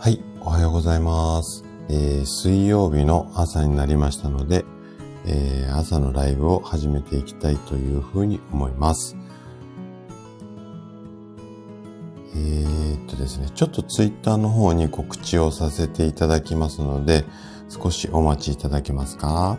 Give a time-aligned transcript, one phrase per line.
[0.00, 1.64] はい、おはようございます。
[1.88, 4.64] えー水曜日の朝になりましたので、
[5.26, 9.16] えー朝のライブを始めていきたいというふうに思います。
[12.36, 17.24] えーっとですね、ちょっとツイッターの方に告知をさせていただきますので、
[17.68, 19.58] 少しお待ちいただけますか？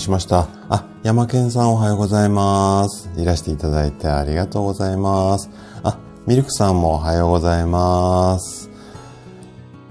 [0.00, 0.48] しました。
[0.68, 3.10] あ、山健さんおはようございます。
[3.16, 5.50] いらしていただいてありがとうございます。
[5.84, 8.70] あ、ミルクさんもおはようございます。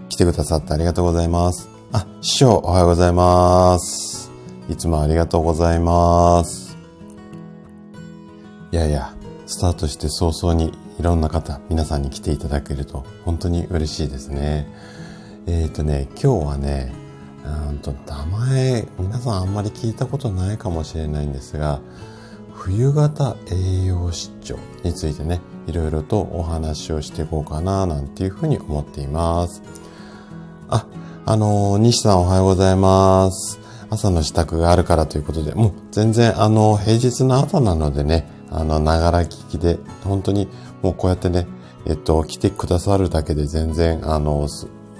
[0.10, 1.70] 来てくださってありがとうございます。
[1.92, 4.32] あ、師匠おはようございます。
[4.68, 6.76] いつもありがとうございます。
[8.72, 9.14] いやいや、
[9.46, 14.68] スタートして早々にいろんな方、皆さんに来ていただけると本当に嬉しいですね。
[15.46, 16.94] えっ、ー、とね、今日はね、
[17.46, 21.80] うんと名前皆さんあんまり聞いたことないかもしれないんですが
[22.54, 29.64] 冬型栄養失調についてねいろいろとお話をしていこうかななんていうふうに思っています。
[30.68, 30.86] あ
[31.26, 33.60] あの西さんおはようございます。
[33.90, 40.48] 朝の支度があるからということでもう全然あの平日の朝なのでねあのながら聞きで本当に
[40.82, 41.48] もうこうやってね
[41.86, 44.48] えっと来てくださるだけで全然あの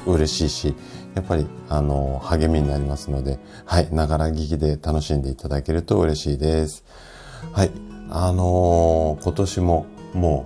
[0.06, 0.76] 嬉しいし
[1.20, 6.86] やっぱり、あの、励みになりますので、はい、ながら聞きで楽しんでいただけると嬉しいです。
[7.52, 7.72] はい、
[8.10, 10.46] あのー、今年もも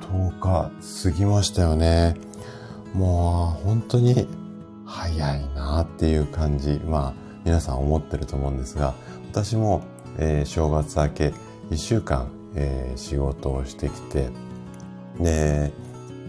[0.00, 2.16] う10日過ぎましたよね。
[2.94, 4.26] もう本当に
[4.86, 7.12] 早いなっていう感じ、まあ
[7.44, 8.94] 皆さん思ってると思うんですが、
[9.30, 9.82] 私も、
[10.16, 11.34] えー、正月明け
[11.70, 14.30] 1週間、えー、仕事をしてきて、
[15.20, 15.70] で、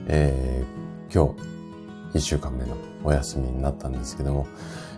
[0.07, 1.33] えー、今
[2.11, 2.75] 日1週間目の
[3.07, 4.47] お休みになったんですけども、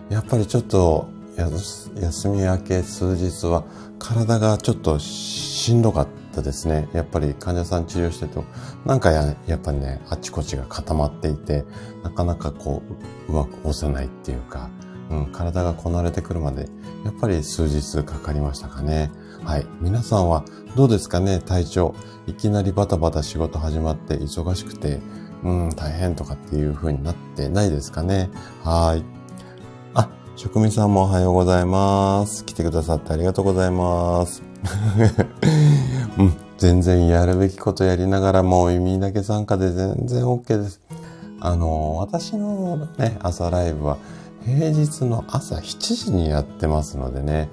[0.08, 3.64] やっぱりちょっと休み明け数日は
[4.00, 6.88] 体がちょっとしんどかったですね。
[6.92, 8.44] やっぱり患者さん治療してると、
[8.84, 11.64] なんかややっぱりね、あちこちが固まっていて、
[12.02, 12.82] なかなかこ
[13.28, 14.70] う、うまく押せないっていうか、
[15.10, 16.68] うん、体がこなれてくるまで、
[17.04, 19.12] やっぱり数日かかりましたかね。
[19.44, 19.66] はい。
[19.80, 20.44] 皆さんは
[20.76, 21.94] どうですかね体調。
[22.26, 25.00] いきなりバタバタ仕事始まって忙しくて、
[25.42, 28.30] うん、大変とかっていう風になってないですかね。
[28.62, 29.04] はい。
[29.94, 32.44] あ、職人さんもおはようございます。
[32.44, 34.42] 来てくださってありがとうございます。
[36.18, 40.80] うん、全然やるべきことやりながらもう耳だけ参加で全然 OK です。
[41.40, 43.96] あの、私のね、朝ライブは
[44.44, 47.48] 平日の朝7時にやってますのでね、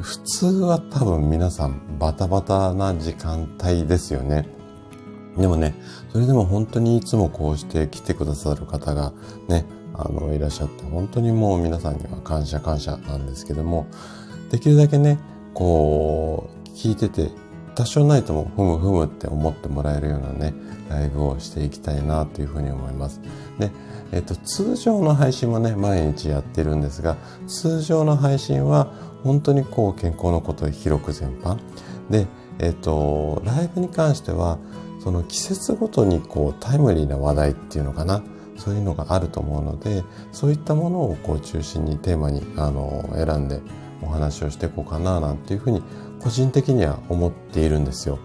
[0.00, 4.48] 普通は多分皆さんバタバタな時間帯ですよね。
[5.36, 5.74] でもね、
[6.12, 9.14] それでも本当にいつもこうして来てくださる方が
[9.48, 9.64] ね、
[9.94, 13.86] あの、いらっしゃって、本当にもう皆さんには感謝感謝なんですけども、
[14.50, 15.18] できるだけね、
[15.54, 17.30] こう、聞いてて、
[17.74, 20.52] 多少ないともふむふむって思ってもらえるようなね、
[20.90, 23.22] ライブをしていきたいなというふうに思います。
[23.58, 23.70] で、
[24.12, 28.92] えっと、通常の配信もね、毎日やってるんですが、通常の配信は
[29.24, 31.56] 本当にこう、健康のことを広く全般。
[32.10, 32.26] で、
[32.58, 34.58] えっと、ライブに関しては、
[35.02, 38.22] その季節ごとにこうタイムリーな話題っていうのかな
[38.56, 43.60] そういうのがあると思うのでそういったものをこう中心にテーマにあの選んで
[44.00, 45.82] お話をしていこうかななんていうふうに
[46.20, 48.20] 個人的には思っているんですよ。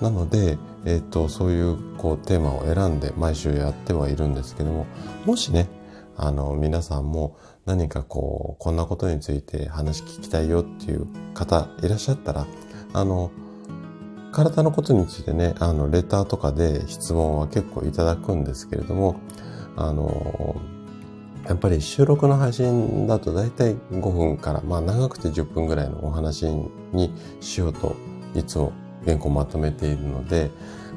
[0.00, 4.86] なので、えーと、そういうこうテーマを選んで毎週やってはいるんですけども
[5.26, 5.68] もしね
[6.16, 7.36] あの皆さんも
[7.66, 12.46] 何かこうこんなことについて話聞きたいよっていう方いらっしゃったら
[12.94, 13.30] あの
[14.32, 19.20] 体のことについてね、あの、レターとかで質問は結構いただくんですけれども、
[19.76, 20.56] あの、
[21.46, 26.46] やっぱり収録の配信だと大体5分から、まあ長くて10分ぐらいのお話
[26.92, 27.96] にしようと
[28.34, 28.72] いつも
[29.04, 30.50] 原稿をまとめているので、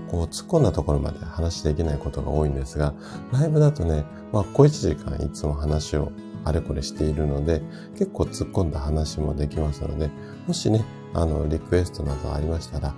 [0.09, 2.93] こう突っ込んだところまで話できないことが多いんですが、
[3.31, 6.11] ライブだとね、まあ小1時間いつも話を
[6.45, 7.61] あれこれしているので、
[7.97, 10.09] 結構突っ込んだ話もできますので、
[10.45, 10.83] もしね、
[11.13, 12.93] あの、リクエストなどありましたら、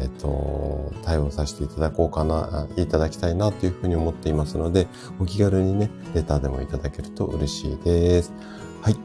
[0.00, 4.86] えっ、と、対応させていただこうかな、いただきたいなというふうに思っていますので、
[5.20, 8.32] お気軽にね、レターでもいただけると嬉しいです。
[8.82, 8.96] はい。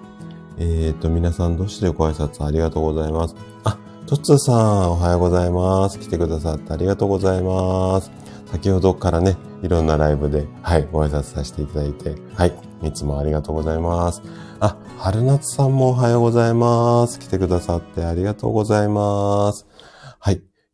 [0.57, 3.35] えっ、と、皆さんどうしてご挨拶ありがとうございます？
[3.63, 5.99] あ、トッツーさん、おはようございます。
[5.99, 8.11] 来てくださってありがとうございます。
[8.51, 14.23] 先ほどからね、いろんなライブで、はい、ご挨拶させていただいて、はい、いつもありがとうございます。
[14.59, 17.19] あ、春夏さんもおはようございます。
[17.19, 19.67] 来てくださってありがとうございます。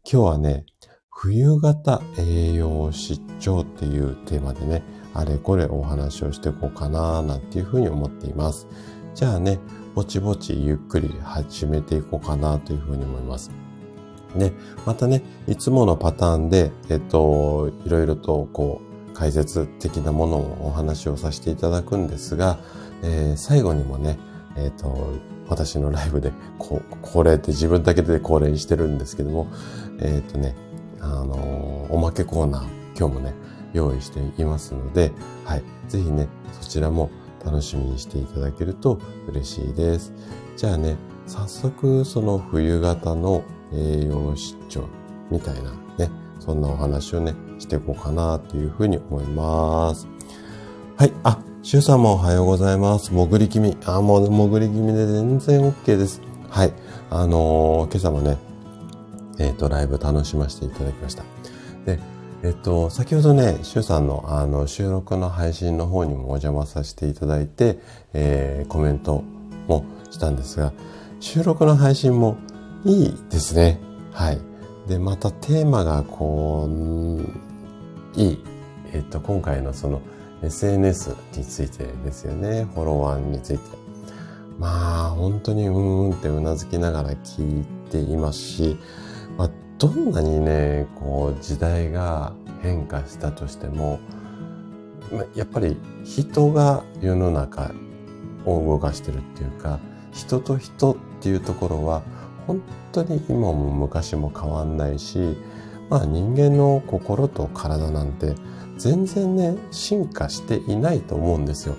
[0.08, 0.68] 今日はね、
[1.10, 4.84] 冬型栄養失調っていうテーマでね、
[5.16, 8.68] あれこれお話をしていこうかななんていうふうに思っています。
[9.16, 9.58] じゃあね、
[9.96, 13.50] ぼちぼちゆっくり始めていこうかなというふうに思います。
[14.36, 14.54] で、
[14.86, 22.60] またね、いつものパターンで、えっと、いろいろとこう、解説的なものをお話をさせていただくんですが、
[23.02, 24.20] えー、最後にもね、
[24.56, 25.14] えっ、と、
[25.48, 29.48] 私のライブで、こ恒例って自分だけで恒例にしてるんですけども、
[30.00, 30.56] えっ、とね、
[31.00, 32.64] あのー、おまけコーナー、
[32.98, 33.34] 今日もね、
[33.74, 35.12] 用意していますので、
[35.44, 36.28] はい、ぜひね、
[36.60, 37.10] そちらも
[37.44, 40.14] 楽しみにしていただけると嬉しいです。
[40.56, 40.96] じゃあね、
[41.28, 43.44] 早速その冬型の
[43.74, 44.88] 栄養失調
[45.30, 46.10] みたいなね、
[46.40, 50.08] そんなお話をね、していこうかなというふうに思います。
[50.98, 51.14] はい。
[51.24, 53.12] あ、シュウさんもおはようございます。
[53.12, 53.78] 潜り気味。
[53.86, 56.22] あ、もう潜り気味で全然 OK です。
[56.50, 56.74] はい。
[57.10, 58.38] あのー、今朝もね、
[59.38, 61.24] えっ、ー、と、ライブ楽しませていただきました。
[61.86, 62.00] で、
[62.44, 67.80] えっ、ー、と、先ほどね、シュウさんのあの収録の配信の方にもお邪魔させていただいて、
[68.14, 69.24] えー、コメント
[69.68, 70.74] もしたんですが、
[71.20, 72.38] 収録の配信も
[72.86, 73.80] いいですね。
[74.12, 74.40] はい。
[74.88, 78.44] で、またテーマがこう、いい。
[78.94, 80.02] えっと、今回のその
[80.42, 82.68] SNS についてですよね。
[82.76, 83.64] フォロワーについて。
[84.60, 88.78] まあ、本当にうんうんってうなずきながら聞いていますし、
[89.38, 94.00] まあ、どんなにね、こう、時代が変化したとしても、
[95.12, 97.72] まあやっぱり人が世の中
[98.46, 99.80] を動かしてるっていうか、
[100.12, 102.04] 人と人っていうところは
[102.48, 102.62] 本
[102.92, 105.38] 当に今も昔も変わんないし、
[105.90, 108.36] まあ人間の心と体なんて
[108.78, 111.76] 全然ね、進化していないと思うんですよ。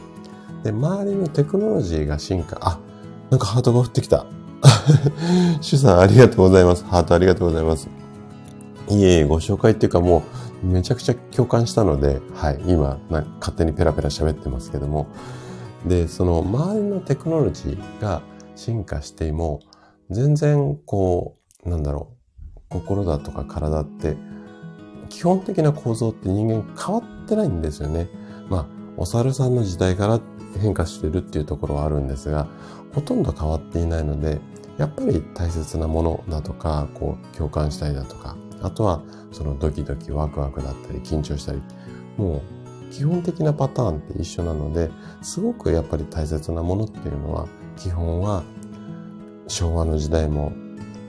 [0.62, 2.78] で、周りのテクノロジーが進化、あ、
[3.30, 4.26] なんかハートが降ってきた。
[5.60, 6.84] シュさんありがとうございます。
[6.84, 7.88] ハートありがとうございます。
[8.88, 10.22] いえいえ、ご紹介っていうかも
[10.62, 12.98] うめちゃくちゃ共感したので、はい、今、
[13.40, 15.06] 勝手にペラペラ喋ってますけども、
[15.86, 18.22] で、その周りのテクノロジーが
[18.54, 19.60] 進化しても、
[20.10, 24.16] 全然こう、なんだろう、心だとか体って、
[25.08, 28.08] 基本的な構造って人間変わってないんですよね。
[28.48, 28.66] まあ、
[28.96, 30.20] お猿さんの時代から
[30.60, 32.48] 変化してるっていうところはあるんですが、
[32.96, 34.40] ほとんど変わっていないので、
[34.78, 39.02] やっぱり大切なものだとか、こう、共感したりだとか、あとは、
[39.32, 41.60] そのドキドキワクワクだったり、緊張したり、
[42.16, 44.90] もう、基本的なパターンって一緒なので、
[45.20, 47.46] すごくやっぱり大切なものっていうのは、
[47.76, 48.42] 基本は
[49.46, 50.52] 昭和の時代も、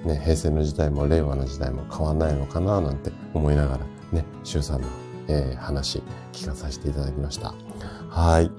[0.04, 4.88] ね、平成の時代も令和の時代も変わんないのかななんて思いながらね、周さんの、
[5.30, 6.04] えー、話
[6.34, 7.54] 聞かさせていただきました。
[8.10, 8.52] はい。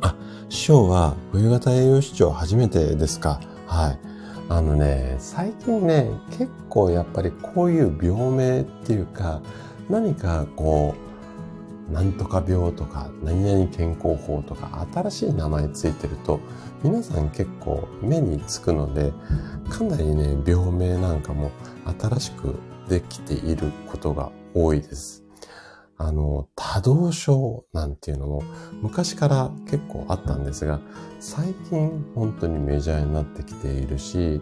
[0.00, 0.14] あ、
[0.50, 3.40] 師匠は冬型栄養失調初めてですか？
[3.66, 3.98] はい。
[4.48, 9.42] あのね、最近ね、結構やっぱりこういう病名っていうか、
[9.90, 10.94] 何かこ
[11.90, 16.40] う、なんとか病とか、何々健康法とか、新しい名前ついてると、
[16.82, 19.12] 皆さん結構目につくので、
[19.68, 21.50] かなりね、病名なんかも
[22.00, 22.54] 新しく
[22.88, 25.24] できていることが多いです。
[25.98, 28.42] あの、多動症なんていうのも
[28.82, 30.80] 昔から結構あったんですが、
[31.20, 34.40] 最近本当にメジャーになってきているし、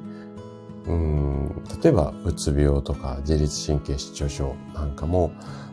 [0.86, 5.32] うん、例えばうつ病とか自律神経失調症なんかも、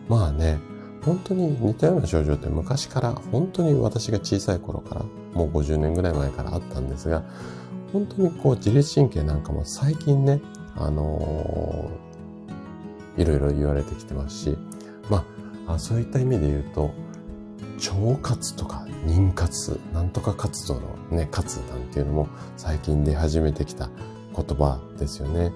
[0.09, 0.59] まあね、
[1.03, 7.23] 本当に似たような症状って昔から本当に私が小さい頃からもう50年ぐらい前からあったんですが
[7.91, 10.41] 本当にこう自律神経なんかも最近ね
[10.75, 14.57] あのー、いろいろ言われてきてますし
[15.67, 16.91] あそういった意味で言うと
[18.05, 22.27] 腸活とか妊活なんとか活動のね活なんていうのも
[22.57, 23.89] 最近出始めてきた
[24.35, 25.51] 言葉ですよね。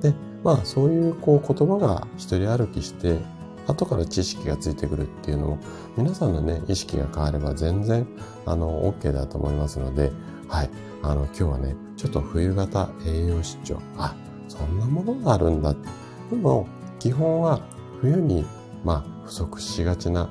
[0.00, 0.14] で
[0.44, 3.18] まあそういうこう言葉が一人歩きして
[3.66, 5.58] 後から知識がついてくるっていうのも、
[5.96, 8.06] 皆さんのね、意識が変われば全然、
[8.44, 10.10] あの、OK だと思いますので、
[10.48, 10.70] はい。
[11.02, 13.78] あの、今日はね、ちょっと冬型栄養失調。
[13.96, 14.14] あ、
[14.48, 15.74] そんなものがあるんだ。
[16.30, 16.66] でも、
[16.98, 17.60] 基本は
[18.00, 18.44] 冬に、
[18.84, 20.28] まあ、不足しがちな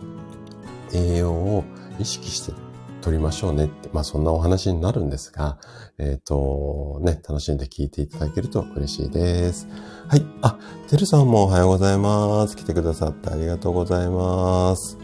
[0.94, 1.64] 栄養を
[1.98, 2.54] 意識して
[3.02, 5.58] 取りましょうねって、まあそんなお話になるんですが、
[5.98, 9.68] えっ、ー、と、ね、楽しんで聞いていただけると嬉しいです。
[10.08, 10.26] はい。
[10.44, 12.56] あ、てるさんもおはようございます。
[12.56, 15.00] 来てくださってありがとうございます。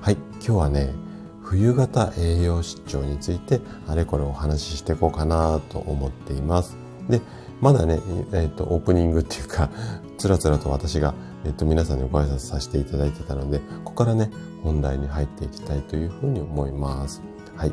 [0.00, 0.14] はい。
[0.36, 0.94] 今日はね、
[1.42, 6.78] 冬型栄養失調についてあれこれお話ししていこうかなと思っています。
[7.10, 7.20] で、
[7.60, 8.00] まだね、
[8.32, 9.68] えっ、ー、と、オープニングっていうか、
[10.16, 14.30] つらつらと私が、えっ、と、皆さんにご挨拶させていただいてたので、ここからね、
[14.62, 17.22] 本題に入っていきたいというふうに思います。
[17.56, 17.72] はい。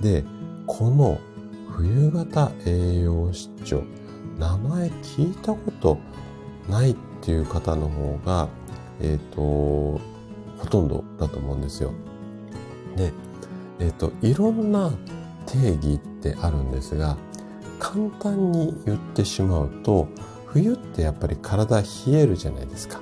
[0.00, 0.24] で、
[0.66, 1.18] この
[1.70, 3.82] 冬型栄養失調、
[4.38, 5.98] 名前聞いたこと
[6.68, 8.48] ないっていう方の方が、
[9.00, 10.00] えっ、と、ほ
[10.70, 11.92] とんどだと思うんですよ。
[12.96, 13.12] で、
[13.80, 14.92] えっ、と、いろんな
[15.46, 17.16] 定義ってあるんですが、
[17.80, 20.06] 簡単に言ってしまうと、
[20.52, 23.00] 冬ってやっぱり体冷えるじゃないですか。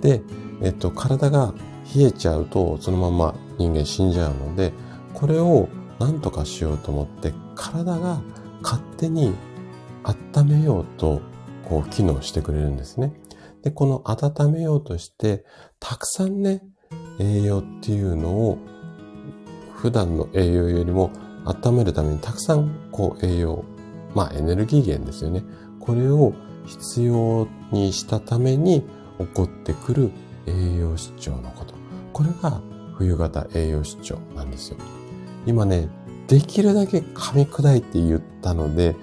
[0.00, 0.22] で、
[0.62, 1.52] えっ、と、体が
[1.94, 4.72] 冷えちゃうと、そのまま人間死んじゃうので、
[5.12, 5.68] これを
[5.98, 8.22] 何とかしようと思って体が
[8.62, 9.34] 勝手に
[10.02, 11.20] 温めようと
[11.68, 13.12] こう機能してくれるんですね。
[13.62, 15.44] で、この温めようとして
[15.78, 16.62] たくさんね、
[17.18, 18.58] 栄養っていうのを
[19.74, 21.10] 普段の栄養よりも
[21.44, 23.64] 温めるためにたくさんこう栄養、
[24.14, 25.44] まあエネルギー源ですよね。
[25.78, 26.32] これを
[26.70, 28.82] 必要にしたために
[29.18, 30.10] 起こってくる
[30.46, 31.74] 栄養失調のこと。
[32.12, 32.60] これが
[32.96, 34.76] 冬型栄養失調なんですよ。
[35.46, 35.88] 今ね、
[36.28, 38.94] できるだけ噛み砕いて言ったので、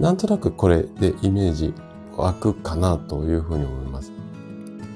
[0.00, 1.74] なんとなくこれでイメージ
[2.16, 4.12] 湧くかなというふうに思います。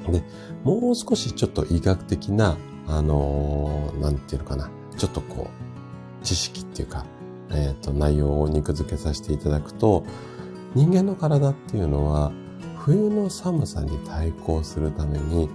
[0.08, 0.22] で、
[0.62, 7.06] もう少しちょっと医学的な、あのー、なんていうのかな、ちょっとこう、知識っていうか、
[7.50, 10.04] えっ、ー、と、内容を肉付けさせていただくと、
[10.76, 12.30] 人間の体っていうのは、
[12.76, 15.48] 冬の寒さに対抗するために、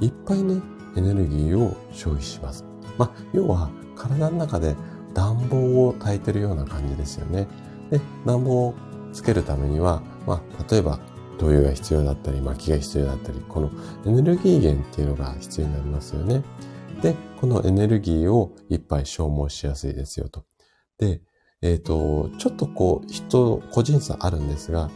[0.00, 0.62] いっぱいね、
[0.96, 2.64] エネルギーを消費します。
[2.96, 4.76] まあ、要は、体の中で
[5.14, 5.56] 暖房
[5.88, 7.48] を焚いてるような感じですよね。
[7.90, 8.74] で、暖房を
[9.12, 11.00] つけるためには、まあ、例えば、
[11.38, 13.70] 灯油が必要だったり、薪が必要だったり、この
[14.06, 16.44] エネルギー源っていうのが必要になりますよね。
[17.02, 20.44] で、このエネルギーをいっぱい消耗しやすいですよと。
[20.98, 21.20] で、
[21.62, 24.90] えっ、ー、と、ちょっとこう、人、個人差あるんですが、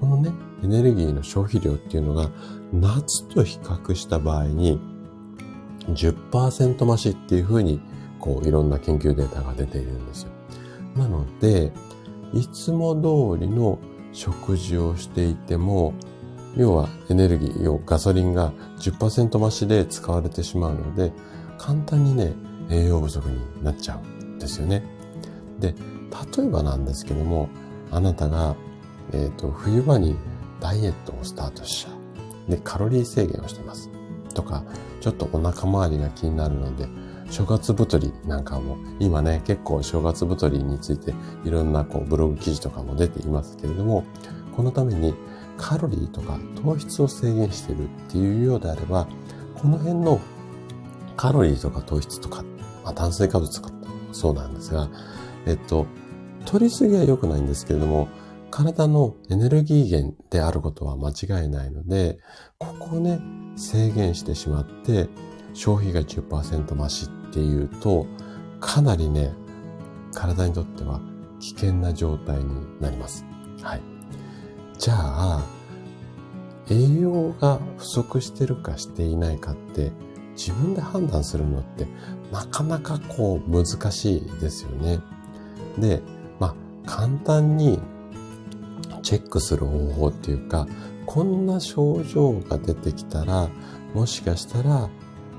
[0.00, 2.30] このね、エネルギーの消費量っていうのが、
[2.72, 4.78] 夏と比較した場合に、
[5.88, 7.80] 10%増しっていうふうに
[8.20, 10.30] こう、いろんな研究データが出ているんですよ。
[10.96, 11.72] なので、
[12.32, 13.78] いつも通りの
[14.12, 15.94] 食事をしていても、
[16.56, 21.12] 要はエネルギー、要ガソリンが10%増しで使われてしまうので、
[21.58, 22.34] 簡単にね、
[22.70, 24.84] 栄養不足になっちゃうんですよね。
[25.58, 25.74] で、
[26.36, 27.48] 例えばなんですけども、
[27.90, 28.56] あなたが、
[29.12, 30.16] えっ、ー、と、冬場に
[30.60, 31.90] ダイエットをスタートしちゃ
[32.48, 32.50] う。
[32.50, 33.90] で、カロリー制限をしてます。
[34.34, 34.64] とか、
[35.00, 36.86] ちょっとお腹周りが気になるので、
[37.30, 41.14] 正月太りなんかも、今ね、結構正月太りについて
[41.44, 44.04] いろんなこうブログ記事とかも出ていますけれども、
[44.56, 45.14] このために
[45.56, 49.06] カロリーとか糖質を制限してるっていうようであれば、
[49.54, 50.20] この辺の
[51.16, 52.42] カロリーとか糖質とか、
[52.82, 53.70] まあ、炭水化物とか
[54.12, 54.88] そうなんですが、
[55.46, 55.86] えっと、
[56.44, 58.08] 取りすぎは良くないんですけれども、
[58.50, 62.18] 体のエネルギー源であることは間違いないので、
[62.58, 63.20] ここをね、
[63.56, 65.08] 制限してしまって、
[65.54, 68.06] 消費が10%増しっていうと、
[68.60, 69.32] かなりね、
[70.12, 71.00] 体にとっては
[71.38, 73.24] 危険な状態になります。
[73.62, 73.82] はい。
[74.78, 75.44] じゃあ、
[76.70, 79.90] 栄養が不足してるかしていないかって
[80.36, 81.86] 自分で判断するのって
[82.32, 85.00] なかなかこう難しいですよね。
[85.80, 86.02] で、
[86.38, 86.54] まあ
[86.86, 87.80] 簡単に
[89.02, 90.66] チェックする方法っていうか、
[91.06, 93.48] こんな症状が出てきたら、
[93.94, 94.88] もしかしたら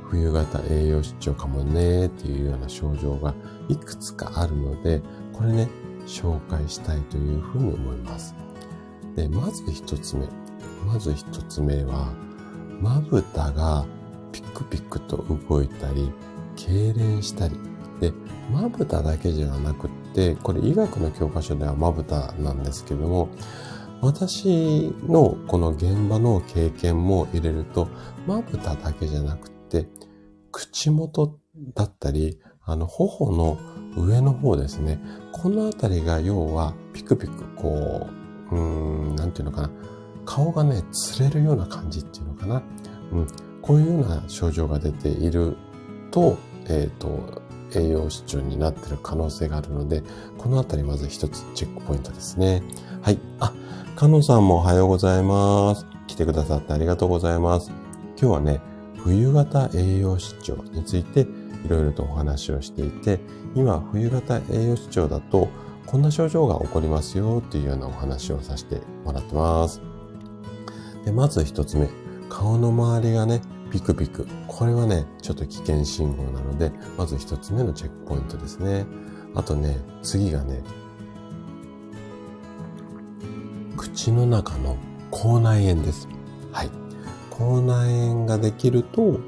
[0.09, 3.33] 冬型栄養失調かもねっていうような症状が
[3.69, 5.69] いくつかあるので、これね、
[6.05, 8.35] 紹介したいというふうに思います。
[9.15, 10.27] で、まず一つ目。
[10.85, 12.13] まず一つ目は、
[12.81, 13.85] まぶたが
[14.31, 15.17] ピクピクと
[15.47, 16.11] 動いたり、
[16.57, 17.55] 痙攣したり。
[18.01, 18.11] で、
[18.51, 23.29] まぶただけじゃなくって、これ医学の教科書ではまぶたなんですけども、
[24.01, 27.87] 私のこの現場の経験も入れると、
[28.25, 29.87] まぶただけじゃなくて、
[30.51, 31.39] 口元
[31.75, 33.57] だったり、あの、頬の
[33.97, 34.99] 上の方ですね。
[35.31, 38.07] このあたりが要はピクピクこ
[38.51, 39.71] う、うーん、なんていうのかな。
[40.25, 42.63] 顔がね、釣れるような感じっていうのかな。
[43.11, 43.27] うん。
[43.61, 45.57] こういうような症状が出ている
[46.11, 47.40] と、えっ、ー、と、
[47.79, 50.03] 栄養失調になってる可能性があるので、
[50.37, 52.63] このあたりまず一つチェックポイントですね。
[53.01, 53.19] はい。
[53.39, 53.53] あ、
[53.95, 55.85] かのさんもおはようございます。
[56.07, 57.71] 来てくださってありがとうございます。
[58.19, 58.61] 今日はね、
[58.97, 61.27] 冬型栄養失調についてい
[61.69, 63.19] ろいろとお話をしていて、
[63.55, 65.49] 今、冬型栄養失調だと、
[65.85, 69.81] こんな症状が起こりますよっていうようなお話をさせてもらってます。
[71.05, 71.89] で、まず一つ目。
[72.29, 74.27] 顔の周りがね、ピクピク。
[74.47, 78.85] これはね、ちょっと危険信号なので、まず一つ目のチェックポイントですね。
[79.33, 80.61] あとね、次がね、
[83.77, 84.75] 口の中の
[85.09, 86.07] 口内炎です。
[86.51, 86.69] はい。
[87.29, 89.19] 口内炎ができると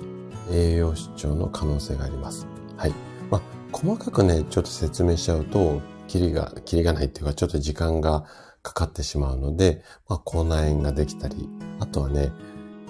[0.52, 2.46] 栄養失調の可能性があります。
[2.76, 2.94] はい。
[3.32, 8.26] まあ、細かくね、ちょっと説明しちゃうと、キリが、キリがないっていうか、ちょっと時間が
[8.62, 12.32] かかってしまうので、まあ、口内炎ができたり、あとはね、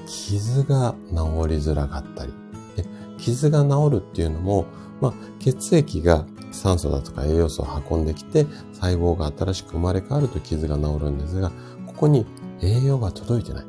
[0.05, 1.15] 傷が治
[1.49, 2.33] りづらかったり、
[3.17, 4.65] 傷が治るっていうのも、
[5.01, 11.51] まあ、血液が酸素だとか栄養素を運んできて、細胞が新しく生まれ変わると傷が治るんですが、
[11.87, 12.25] ここに
[12.61, 13.65] 栄養が届いてない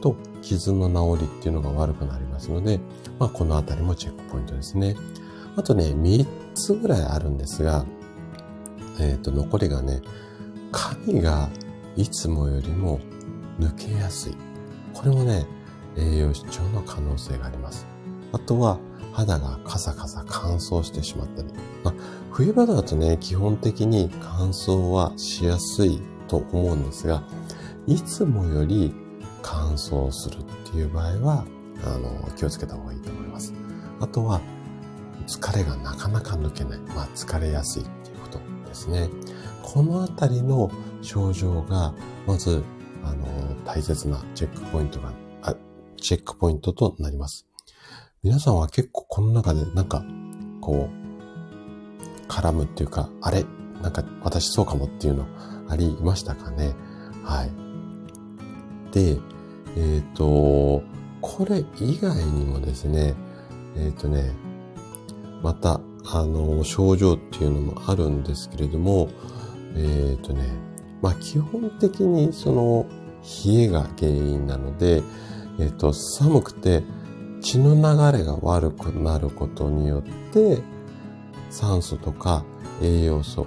[0.00, 2.80] と、傷の治りっていうのが悪くなりますので、
[3.18, 4.96] まあ、このあたりもチェックポイントですね。
[5.56, 7.84] あとね、3つぐらいあるんですが、
[9.00, 10.00] えっ、ー、と、残りがね、
[10.70, 11.48] 髪が
[11.96, 13.00] いつもよりも
[13.58, 14.36] 抜けやすい。
[14.94, 15.46] これもね、
[15.98, 17.86] 栄養失調の可能性があります。
[18.32, 18.78] あとは、
[19.12, 21.48] 肌がカサカサ乾燥してしまったり。
[21.82, 21.94] まあ、
[22.30, 27.22] 冬場だとね、基本的に乾燥はしやすいと思うんですが、
[27.86, 28.94] いつもより
[29.42, 31.44] 乾燥するっていう場合は、
[31.84, 33.52] あの、気をつけた方がいいと思います。
[34.00, 34.40] あとは、
[35.26, 36.78] 疲れがなかなか抜けない。
[36.94, 38.38] まあ、疲れやすいっていうこと
[38.68, 39.10] ですね。
[39.62, 40.70] このあたりの
[41.02, 41.92] 症状が、
[42.26, 42.62] まず、
[43.04, 43.26] あの、
[43.64, 45.12] 大切なチェックポイントが、
[46.00, 47.46] チェックポイントとなります。
[48.22, 50.04] 皆さんは結構この中でなんか、
[50.60, 53.44] こう、絡むっていうか、あれ？
[53.82, 55.26] なんか私そうかもっていうの
[55.68, 56.74] ありましたかね？
[57.24, 57.50] はい。
[58.92, 59.18] で、
[59.76, 60.82] えっ、ー、と、
[61.20, 63.14] これ以外にもですね、
[63.76, 64.32] えっ、ー、とね、
[65.42, 69.08] また、あの、症状っていうのもあるんですけれども、
[69.76, 70.48] えっ、ー、とね、
[71.02, 72.86] まあ基本的にその
[73.46, 75.02] 冷えが原因なので、
[75.58, 76.82] えっ、と、寒くて
[77.40, 80.62] 血の流れが悪くなることによって、
[81.50, 82.44] 酸素とか
[82.82, 83.46] 栄養素、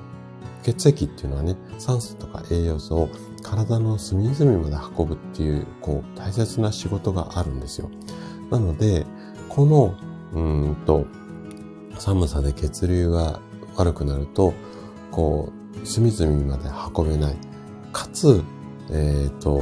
[0.64, 3.10] 血液っていうのはね、酸素とか栄養素を
[3.42, 7.90] 体の隅々まで運ぶっていう、こう、大切な仕事があるんですよ。
[8.50, 9.06] なので、
[9.50, 9.96] この、
[10.34, 10.40] う
[10.72, 11.06] んと、
[11.98, 13.40] 寒さで血流が
[13.76, 14.54] 悪くなると、
[15.12, 15.52] こ
[15.84, 17.38] う、隅々まで運べない。
[17.92, 18.44] かつ、
[18.92, 19.62] えっ、ー、と、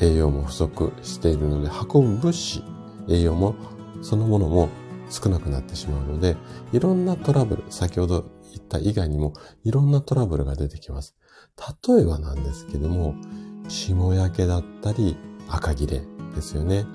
[0.00, 2.64] 栄養も不足しているので、運ぶ物資、
[3.08, 3.54] 栄養も、
[4.02, 4.68] そのものも
[5.10, 6.36] 少なくなってしまうので、
[6.72, 11.14] いろんなトラブル、先ほど言った以外にも、いろんなトラブルが出てきます。
[11.86, 13.14] 例えばなんですけども、
[13.68, 15.16] 霜焼けだったり、
[15.48, 16.02] 赤切れ
[16.34, 16.86] ですよね。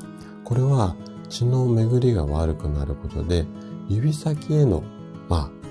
[0.43, 0.95] これは
[1.30, 3.45] 血の巡りが悪くなることで、
[3.89, 4.84] 指先への、
[5.30, 5.65] まあ、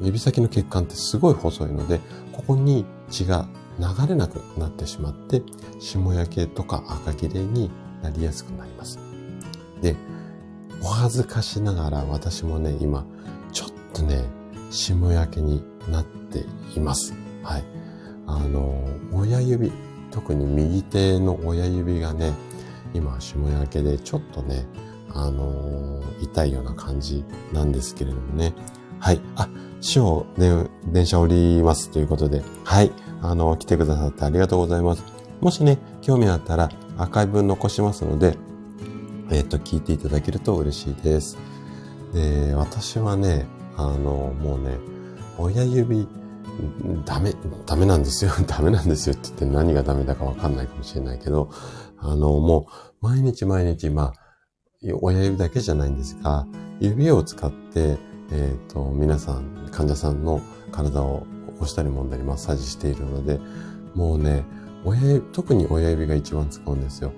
[0.00, 2.00] 指先の血管ってすごい細いので、
[2.32, 5.42] ここに血が流れなくなってしまって、
[5.78, 7.70] 霜焼けとか赤切れに
[8.02, 8.98] なりやすくなります。
[9.80, 9.96] で、
[10.82, 13.04] お恥ずかしながら私もね、今、
[13.52, 14.24] ちょっとね、
[14.70, 16.44] 霜焼けになって
[16.76, 17.14] います。
[17.42, 17.64] はい。
[18.26, 19.72] あの、親指、
[20.10, 22.32] 特に右手の親指がね、
[22.94, 24.66] 今、霜焼けでちょっとね、
[25.12, 28.54] あの、痛いような感じなんですけれどもね。
[28.98, 29.20] はい。
[29.36, 29.48] あ、
[29.80, 32.90] 師匠、電車降りますということで、はい。
[33.28, 35.04] あの、来てくださってありがとうございます。
[35.40, 38.36] もしね、興味あったら、アーカイブ残しますので、
[39.30, 41.36] えっ、ー、と、聞いていただけると嬉しいです。
[42.12, 44.78] で、私はね、あの、もうね、
[45.38, 46.08] 親指、
[47.04, 47.34] ダメ、
[47.66, 48.30] ダメなんですよ。
[48.46, 51.50] ダメなんですよって言って何がダメだかわかんないかもしれないけど、
[51.98, 52.66] あの、も
[53.02, 54.12] う、毎日毎日、まあ、
[55.02, 56.46] 親指だけじゃないんですが、
[56.80, 57.98] 指を使って、
[58.30, 63.40] えっ、ー、と、皆さん、患者さんの体を押したり揉んだりマッサージしているので、
[63.94, 64.44] もうね、
[64.84, 67.12] 親指、特に親指が一番使うんですよ。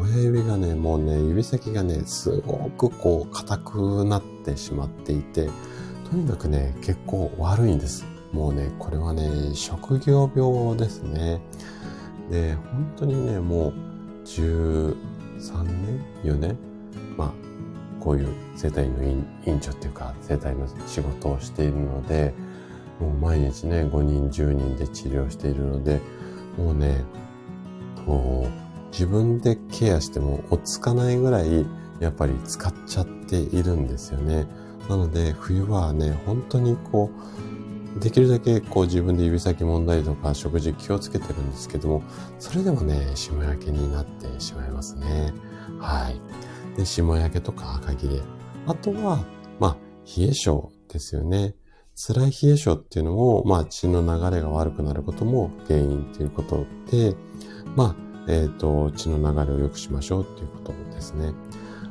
[0.00, 5.48] 親指がね、もうね、指先がね、すごくこう、硬くなってしまっていて、
[6.10, 8.06] とにかくね、結構悪いんです。
[8.32, 11.40] もうね、これはね、職業病ですね。
[12.30, 13.72] で、本当にね、もう
[14.24, 14.94] 13
[15.64, 16.56] 年 ?4 年
[17.16, 17.32] まあ、
[18.00, 22.32] こういう生体の院長っていうか、生体の仕事をしているので、
[23.00, 26.00] もう毎日ね、5人、10人で治療しているので、
[26.58, 27.04] もうね、
[28.06, 31.66] もう自分でケアしても落ち着かないぐらい、
[32.00, 34.46] やっぱり使っちゃっているんですよね。
[34.88, 37.10] なので、冬はね、本当にこ
[37.96, 42.02] う、できるだけこう自分で指先揉んだりとか食事気をつけてるんですけども、
[42.38, 45.32] それでもね、霜焼けになってしまいますね。
[45.78, 46.20] はい。
[46.76, 48.20] で、霜焼けとか赤切れ。
[48.66, 49.24] あとは、
[49.58, 49.76] まあ、
[50.16, 51.54] 冷え性ですよね。
[52.02, 57.14] 辛い冷え性っていうのも、まあ血の流れが悪くなることも原因っていうことで、
[57.76, 61.34] まあ、えっ、ー、と、血の流れを良くしましょうっていうことですね。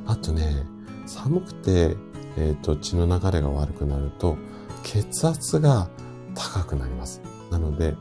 [0.07, 0.63] あとね、
[1.05, 1.95] 寒くて、
[2.37, 4.35] えっ、ー、と、血の流れが悪くなると、
[4.83, 5.87] 血圧が
[6.33, 7.21] 高くなります。
[7.51, 7.95] なので、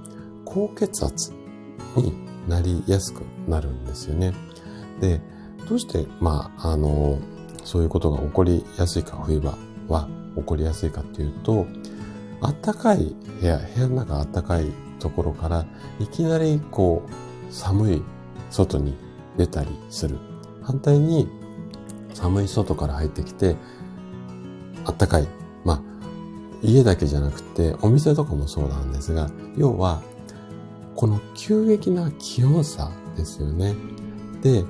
[0.46, 1.32] 高血圧
[1.94, 2.14] に
[2.48, 4.32] なりやすくなるんですよね。
[5.02, 5.20] で、
[5.68, 7.18] どうして、まあ、あの、
[7.64, 11.66] そういうことが起こりやすいか、冬場は起こりやすいかっていうと、
[12.40, 14.66] あったかい部屋、部屋の中あったかい
[14.98, 15.66] ところから、
[15.98, 18.02] いきなりこう、寒い
[18.50, 18.96] 外に
[19.36, 20.18] 出たりする。
[20.62, 21.28] 反対に、
[22.14, 23.56] 寒い外から入ってきて、
[24.84, 25.28] あったかい。
[25.64, 25.82] まあ、
[26.62, 30.02] 家だけじゃなくて、お店とかもそうなんですが、要は、
[30.94, 33.74] この急激な気温差ですよね。
[34.42, 34.64] で、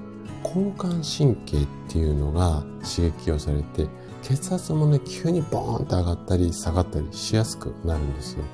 [0.44, 3.88] 交感神経っていうのが刺激をされて、
[4.22, 8.44] 血圧もね、急にボーンと上がったり下がったりしやすくなるんですよ。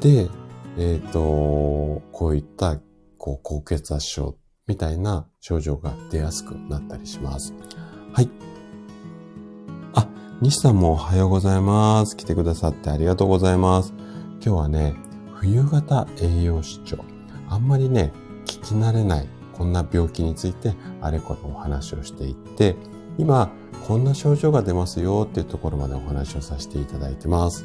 [0.00, 0.28] で、
[0.76, 2.78] えっ、ー、と、こういった、
[3.18, 7.54] こう、高血圧症みたいな症状が出やすくなったりします。
[8.12, 8.30] はい。
[9.94, 10.06] あ、
[10.40, 12.16] 西さんもおはようございます。
[12.16, 13.94] 来てくださってありがとうございます。
[14.40, 14.94] 今日はね、
[15.34, 17.04] 冬型栄養失調。
[17.48, 18.12] あんまりね、
[18.44, 22.76] 聞き慣れないこんな病気についてあれこれお話をしていって、
[23.18, 23.50] 今、
[23.86, 27.64] こんな症状が出ますよっていうところまでお話をさせていただいてます。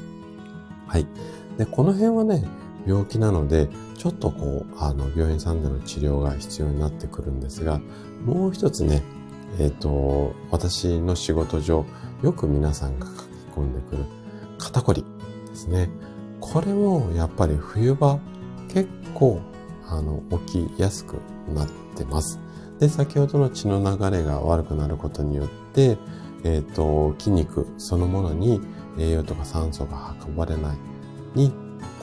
[0.88, 1.08] はい。
[1.58, 2.46] で、この辺はね、
[2.86, 7.82] 病気なので、ちょっとこう、あの、病院さんでの治療が必要になってくるんですが、
[8.26, 9.04] もう一つね、
[9.60, 11.86] えっ、ー、と、私の仕事上、
[12.22, 13.18] よく皆さんが書き
[13.56, 14.06] 込んでくる
[14.58, 15.04] 肩こり
[15.50, 15.90] ですね。
[16.40, 18.20] これもやっぱり冬場
[18.68, 19.42] 結構
[19.88, 21.18] あの起きやすく
[21.54, 22.40] なってます。
[22.82, 26.00] で、先ほどの血の流れが悪くなることによって、
[26.44, 28.60] えっ、ー、と、筋肉そのものに
[28.98, 30.78] 栄養とか酸素が運ばれない
[31.36, 31.54] に、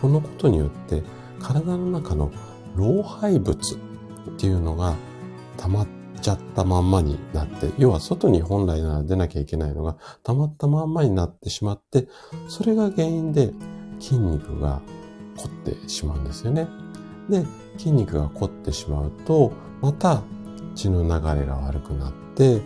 [0.00, 1.02] このことによって
[1.40, 2.30] 体の中の
[2.76, 3.78] 老廃物っ
[4.36, 4.94] ていうのが
[5.56, 5.88] 溜まっ
[6.22, 12.06] ちゃったまんまになって、要は外に本来なら出なきゃいけないのが溜まったまんまになってしまって、
[12.48, 13.50] それが原因で
[13.98, 14.80] 筋肉が
[15.38, 16.68] 凝ってしまうんですよね。
[17.28, 17.44] で、
[17.78, 20.22] 筋肉が凝ってしまうと、また
[20.78, 22.62] 血の流れが悪くなって、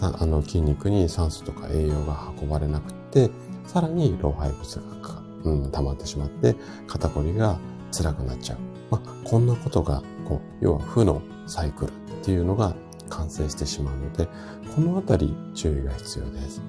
[0.00, 3.30] あの筋肉に酸素とか栄養が運ばれなくて、
[3.66, 6.54] さらに老廃物が、うん、溜まってしまって、
[6.86, 7.58] 肩こりが
[7.90, 8.58] 辛くなっちゃう。
[8.90, 11.92] まあ、こんなことが、こう、要は負のサイクルっ
[12.22, 12.76] ていうのが
[13.10, 14.28] 完成してしまうので、
[14.74, 16.62] このあたり注意が必要です。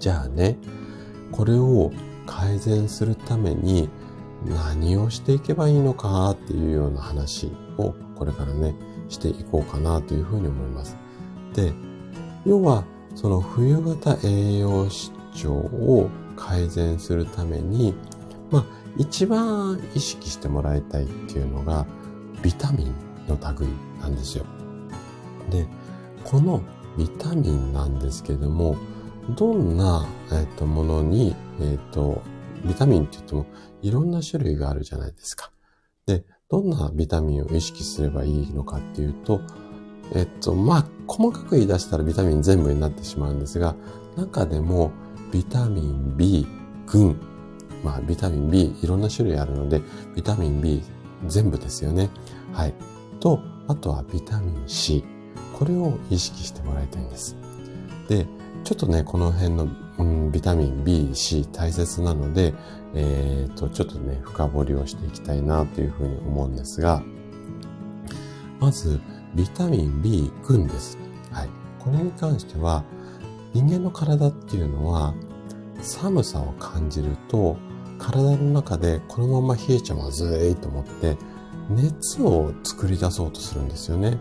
[0.00, 0.56] じゃあね、
[1.32, 1.92] これを
[2.24, 3.90] 改善するために
[4.46, 8.74] 何をしていけばいいのかっていうような話をこれからね、
[9.08, 10.96] していこうかなというふうに思います。
[11.54, 11.72] で、
[12.44, 17.94] 要は、その冬型栄養失調を改善するために、
[18.50, 18.64] まあ、
[18.98, 21.86] 一番意識してもらいたいっていうのが、
[22.42, 22.94] ビタミン
[23.28, 23.68] の類
[24.00, 24.44] なんですよ。
[25.50, 25.66] で、
[26.24, 26.62] この
[26.96, 28.76] ビタミンなんですけども、
[29.36, 32.22] どんな、えっと、ものに、えっと、
[32.64, 33.46] ビタミンって言っても
[33.82, 35.50] いろんな種類があるじゃないですか。
[36.48, 39.40] どんなビタミンを意識すればいいのかっていうと、
[40.14, 43.74] えっと、まあ、細かく言い出したらビタミン全部になってしまうんですが、
[44.16, 44.92] 中でも
[45.32, 46.46] ビタミン B
[46.86, 47.20] 群、
[47.82, 49.82] まあ、ビタミン B いろんな種類あるので、
[50.14, 50.82] ビタミン B
[51.26, 52.10] 全部ですよね。
[52.52, 52.74] はい。
[53.18, 55.04] と、あとはビタミン C。
[55.58, 57.36] これを意識してもらいたいんです。
[58.08, 58.26] で、
[58.62, 62.54] ちょっとね、この辺の、うん、ビタミン B、C 大切なので、
[62.98, 67.02] えっ、ー、と、ちょっとね、深掘りをしていきたいなというふうに思うんですが、
[68.58, 68.98] まず、
[69.34, 70.96] ビタミン B 群です。
[71.30, 71.48] はい。
[71.78, 72.82] これに関しては、
[73.52, 75.14] 人間の体っていうのは、
[75.82, 77.58] 寒さを感じると、
[77.98, 81.18] 体の中でこのまま冷えちゃまずいと思って、
[81.68, 84.18] 熱を作り出そうとするんですよね。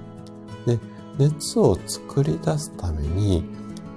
[0.65, 0.79] で、
[1.17, 3.45] 熱を作り出すために、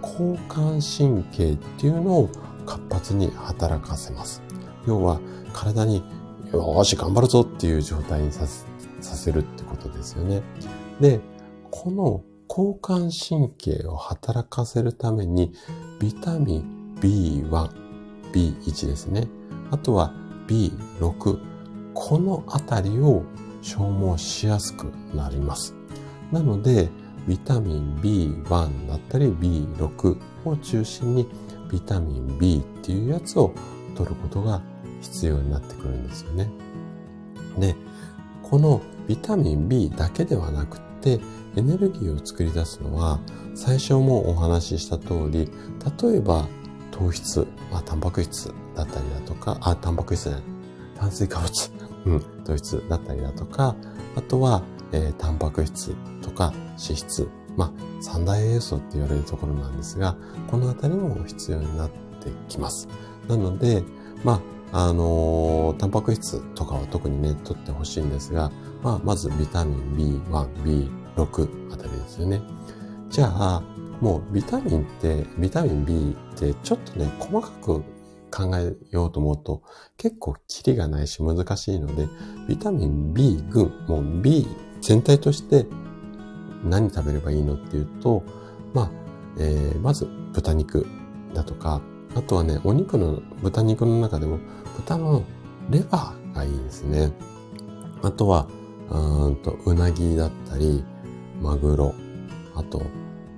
[0.03, 2.31] 交感神経っていうのを
[2.65, 4.48] 活発に働かせます。
[4.89, 5.21] 要は
[5.53, 6.03] 体に
[6.53, 10.43] よし頑張るぞっていう状態にさせるってことですよね。
[11.01, 11.21] で、
[11.71, 15.53] この交感神経を働かせるために
[16.01, 17.71] ビタミン B1、
[18.33, 19.29] B1 ですね。
[19.71, 20.15] あとは
[20.47, 21.39] B6、
[21.93, 23.25] このあたりを
[23.61, 25.75] 消耗しやすくなります。
[26.33, 26.89] なので、
[27.27, 31.29] ビタミン B1 だったり B6 を中心に
[31.71, 33.53] ビタミン B っていうやつを
[33.95, 34.63] 取ることが
[35.01, 36.51] 必要になってくるんですよね。
[37.59, 37.77] で、
[38.43, 41.21] このビタミン B だけではなくて
[41.57, 43.21] エネルギーを作り出すのは
[43.55, 45.51] 最初もお話しした通り
[46.03, 46.47] 例えば
[46.99, 50.43] 糖質、まあ、タンパク質だったりだとか、あ、タンパク質じゃない、
[50.97, 51.71] 炭水化物、
[52.07, 53.77] うん、糖質だったりだとか、
[54.17, 60.17] あとは、えー、タンパク質とか脂質、まあ、三大栄養素って言われるところなんですが、
[60.51, 62.89] このあたりも必要になってきます。
[63.29, 63.85] なので、
[64.25, 64.41] まあ、
[64.73, 68.51] あのー、タンパク質とかは特にね、取ってほしいんですが、
[68.83, 72.41] まあ、まずビタミン B1、B6 あたりですよね。
[73.09, 73.63] じゃあ、
[74.01, 77.83] もうビタミンって、ビタミン B ってちょっとね、細かく
[78.31, 79.63] 考えようと思うと
[79.97, 82.09] 結構キリがないし難しいので、
[82.49, 84.47] ビタミン B 群、もう B
[84.81, 85.67] 全体として
[86.65, 88.23] 何食べればいいのっていうと、
[88.75, 88.91] まあ、
[89.39, 90.87] えー、まず豚肉
[91.35, 91.81] だとか、
[92.15, 94.39] あとはね、お肉の、豚肉の中でも
[94.77, 95.25] 豚の
[95.71, 97.13] レバーがいいですね。
[98.03, 98.49] あとは、
[98.91, 100.85] うんと、うなぎだったり、
[101.41, 101.95] マグロ、
[102.55, 102.83] あと、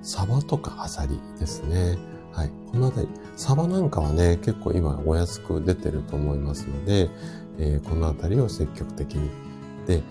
[0.02, 1.98] サバとかアサリですね。
[2.32, 2.52] はい。
[2.70, 7.10] このあたり、サバなんかはね、結構今お安く出てると思いますので、
[7.58, 9.28] えー、このあたりを積極的に。
[9.86, 10.02] で、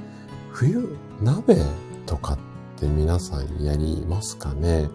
[0.52, 1.58] 冬、鍋
[2.06, 2.38] とかっ
[2.78, 4.89] て皆さんやりますかね？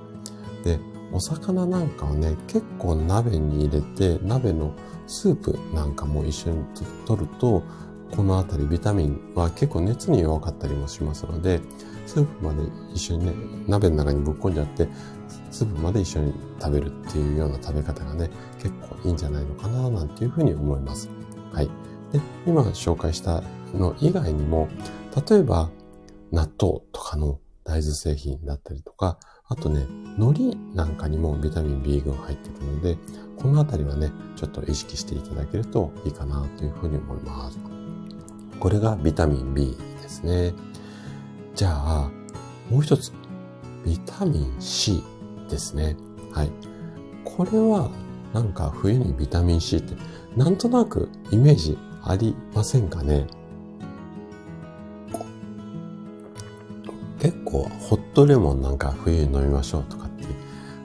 [0.63, 0.79] で、
[1.15, 4.75] お魚なんかはね、結構鍋に入れて、鍋の
[5.07, 6.65] スープなんかも一緒に
[7.07, 7.63] 取ると、
[8.17, 11.61] このあたりビタミンは結構熱に弱かったりもしますので、
[12.05, 13.33] スープまで一緒にね、
[13.69, 14.89] 鍋の中にぶっ込んじゃって、
[15.53, 21.09] スープまで一緒に食べるっていうような食べ方がね、結構いいんじゃないのかな、なんていうふうに思います。
[21.53, 21.67] はい。
[22.13, 23.41] で、今紹介した
[23.73, 24.67] の以外にも、
[25.31, 25.71] 例えば、
[26.33, 29.87] 納豆とかの大豆製品だったりとか、あとね、
[30.19, 32.99] 海苔なんかにもビタミン B 群入ってくるので、
[33.37, 37.59] このあたりはね、ちょっと意識していただけるといいかなというふうに思います。
[38.59, 40.55] これがビタミン B ですね。
[41.55, 42.11] じゃあ、
[42.71, 43.13] もう一つ、
[43.85, 45.05] ビタミン C
[45.51, 45.97] ですね。
[46.33, 46.51] はい。
[47.25, 47.91] これは、
[48.33, 49.95] なんか冬にビタミン C って、
[50.37, 53.27] なんとなくイメージありませんかね？
[57.25, 60.27] 結構、ホットレモンなんか冬に飲みましょうとかって、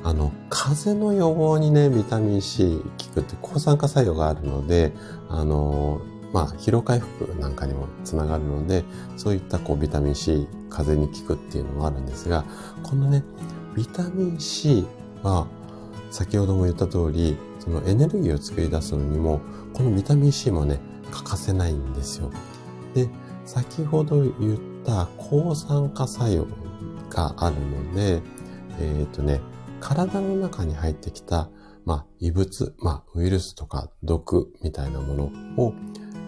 [0.06, 4.94] あの、風邪の予防にね、ビタミン C 効くって抗酸化作用があるので、
[5.28, 6.00] あの、
[6.32, 8.86] まあ、疲労回復なんかにもつながるので、
[9.18, 12.46] そういったこうビタミン C、風邪に効くっていうのもあるんですが、
[12.84, 13.22] このね、
[13.76, 14.88] ビタミン C
[15.24, 15.46] は、
[16.10, 19.42] 先ほども言った通り、そのエネルギーを作り出すのにも、
[19.74, 20.80] このビタミン C もね、
[21.12, 22.32] 欠かせないんですよ。
[22.94, 23.10] で、
[23.46, 24.58] 先ほど言っ
[24.90, 26.48] た抗酸化作用
[27.12, 28.22] があるので、
[28.80, 29.40] えっ、ー、とね、
[29.80, 31.50] 体の中に入ってきた、
[31.86, 35.74] まあ、異物、まあ、ウイルスとか毒みたいなものを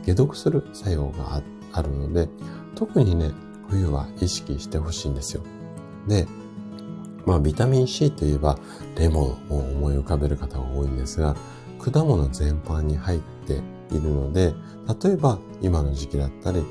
[0.05, 1.41] 解毒する作用が
[1.73, 2.29] あるので、
[2.75, 3.31] 特にね、
[3.67, 5.43] 冬は意識してほしいんですよ。
[6.07, 6.27] で、
[7.25, 8.57] まあ、ビタミン C といえば、
[8.95, 11.35] レモンを思い浮かべる方が多いんですが、
[11.79, 14.53] 果物全般に入っているので、
[15.03, 16.63] 例えば今の時期だったり、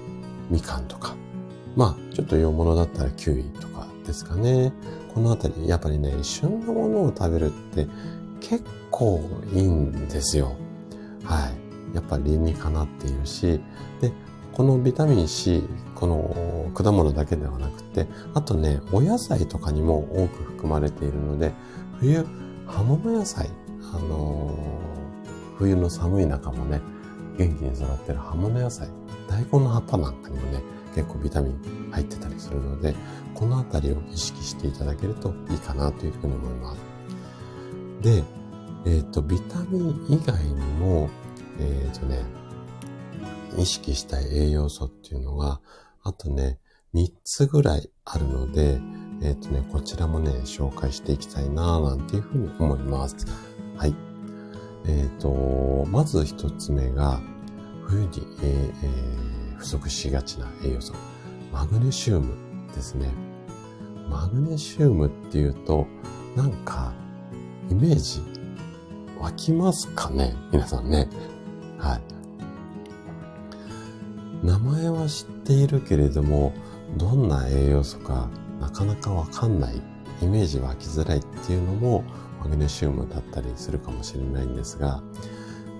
[0.50, 1.16] みかんとか、
[1.76, 4.72] まあ、ちょっと洋物だったらキウイとかですかね。
[5.14, 7.86] このあたり、やっぱりね、旬のものを食べるって
[8.40, 9.20] 結構
[9.52, 10.56] いいんですよ。
[11.24, 11.94] はい。
[11.94, 13.60] やっぱり理にかなっているし、
[14.00, 14.12] で、
[14.52, 15.62] このビタミン C、
[15.94, 21.52] この果物だけではなくて、あとね、お野菜とかにも多く含まれているので、
[21.98, 22.24] 冬、
[22.66, 23.48] 葉物野菜、
[23.92, 26.80] あのー、冬の寒い中もね、
[27.38, 28.88] 元気に育ってる葉物野菜、
[29.28, 30.62] 大根の葉っぱなんかにもね、
[30.94, 32.94] 結構ビタミン入ってたりするので、
[33.34, 36.80] このあたりを意識していただけるといいかなというふうに思います。
[38.02, 38.24] で、
[38.86, 41.10] えっ、ー、と、ビタミン以外にも、
[41.58, 42.24] えっ、ー、とね、
[43.56, 45.60] 意識したい栄養素っていうのが、
[46.02, 46.58] あとね、
[46.94, 48.80] 3つぐらいあるので、
[49.22, 53.16] えっ、ー、とね、こちらもね、紹介していきたいなぁなんていうふうに思います。
[53.76, 53.94] はい。
[54.86, 57.20] えっ、ー、と、まず1つ目が、
[57.86, 58.08] 冬に、
[58.42, 60.94] えーえー、不足しがちな栄養素。
[61.52, 62.34] マグネシウム
[62.74, 63.12] ですね。
[64.08, 65.86] マグネシウムっていうと、
[66.34, 66.94] なんか、
[67.70, 68.22] イメージ
[69.20, 70.34] 湧きますかね？
[70.50, 71.10] 皆さんね。
[71.76, 72.00] はい。
[74.46, 76.54] 名前は知っているけれども、
[76.96, 78.30] どんな栄養素か
[78.62, 79.82] なかなかわかんない、
[80.22, 82.02] イメージ湧きづらいっていうのも
[82.40, 85.02] マグネシウムだったりするかもしれないんですが、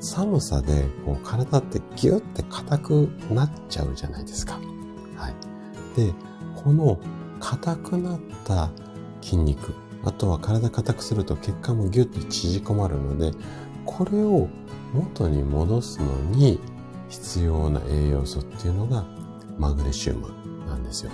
[0.01, 4.59] 寒さでこう体ってギュッて硬くなっちゃうじゃないですか。
[5.17, 5.35] はい。
[5.97, 6.15] で、
[6.57, 6.99] この
[7.39, 8.71] 硬くなった
[9.21, 13.33] 筋肉、あとは体硬くすると血管もギュッて縮こまるので、
[13.85, 14.49] これを
[14.95, 16.59] 元に戻すのに
[17.09, 19.05] 必要な栄養素っていうのが
[19.59, 20.29] マグネシウム
[20.67, 21.13] なんですよ。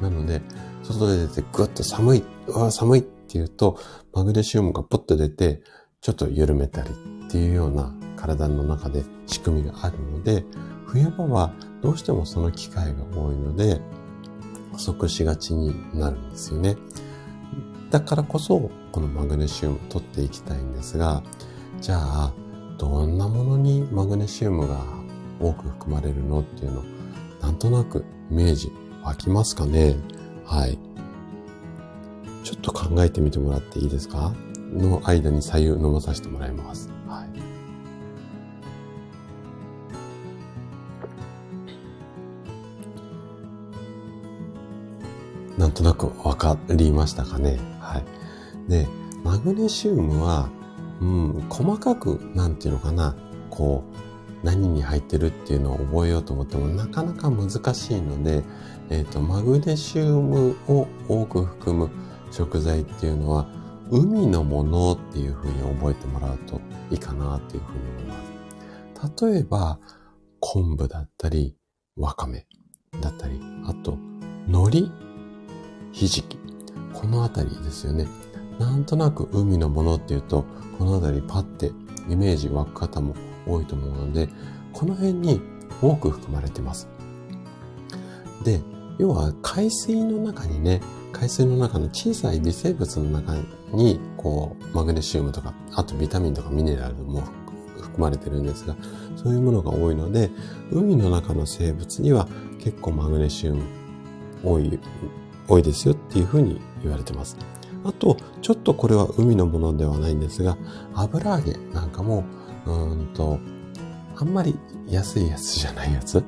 [0.00, 0.42] なので、
[0.84, 3.78] 外で出てぐっと寒い、うわ、寒いって言うと、
[4.12, 5.62] マグネシウムがポッと出て、
[6.00, 6.90] ちょっと緩めたり
[7.26, 10.44] っていうような体の中で仕組みがあるので、
[10.86, 13.80] 冬場はどうしてもその機会が多いので、
[14.72, 16.76] 不足しがちになるんですよね。
[17.90, 21.24] だからこそ、このマグネシウム取っていきたいんですが、
[21.80, 22.32] じゃあ、
[22.78, 24.80] どんなものにマグネシウムが
[25.40, 26.40] 多く含まれるの？
[26.40, 26.84] っていうの、
[27.40, 28.70] なんとなくイメージ
[29.02, 29.96] 湧きますかね
[30.44, 30.78] はい。
[32.44, 34.32] ちょっと考えてみてもらっていいですか？
[34.72, 36.88] の間に左右飲まさせてもらいます。
[45.72, 48.70] なんとなくわかりましたかねはい。
[48.70, 48.86] で、
[49.24, 50.50] マグネシウムは、
[51.00, 53.16] うん、細かく、なんていうのかな、
[53.48, 53.82] こ
[54.42, 58.42] う、何に入ってるっていうのを覚えようと思ってもなかなか難しいので、
[58.90, 61.88] えっ、ー、と、マグネシウムを多く含む
[62.30, 63.46] 食材っていうのは、
[63.90, 69.24] 海のものっていうふうに覚えてもらうといいかなっていうふうに思います。
[69.26, 69.78] 例えば、
[70.38, 71.56] 昆布だったり、
[71.96, 72.46] わかめ
[73.00, 73.96] だったり、あと、
[74.46, 75.01] 海苔、
[75.92, 76.38] ひじき。
[76.92, 78.06] このあたりですよね。
[78.58, 80.44] なんとなく海のものっていうと、
[80.78, 81.72] このあたりパッて
[82.08, 83.14] イメージ湧く方も
[83.46, 84.28] 多いと思うので、
[84.72, 85.40] この辺に
[85.80, 86.88] 多く含まれてます。
[88.44, 88.60] で、
[88.98, 90.80] 要は海水の中にね、
[91.12, 93.34] 海水の中の小さい微生物の中
[93.72, 97.22] に、こう、マグネシウムとか、あとビタミンとかミネラルも
[97.80, 98.76] 含まれてるんですが、
[99.16, 100.30] そういうものが多いので、
[100.70, 102.28] 海の中の生物には
[102.58, 103.62] 結構マグネシウム
[104.42, 104.78] 多い、
[105.52, 107.36] 多いですよっていうふうに言われてます。
[107.84, 110.56] あと、ちょっとこれは海のものではないんですが、
[110.94, 112.24] 油揚げなんかも、
[112.64, 113.38] うんと、
[114.16, 116.24] あんまり安いやつじゃないやつ。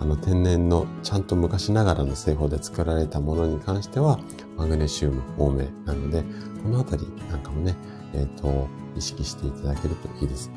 [0.00, 4.18] あの天然のちゃんと昔ながらの製法で作られたものに関しては
[4.56, 6.24] マグネシウム多めなので、
[6.62, 7.76] このあたりなんかもね、
[8.14, 10.50] えっ、ー、と、意識していただけるといいです。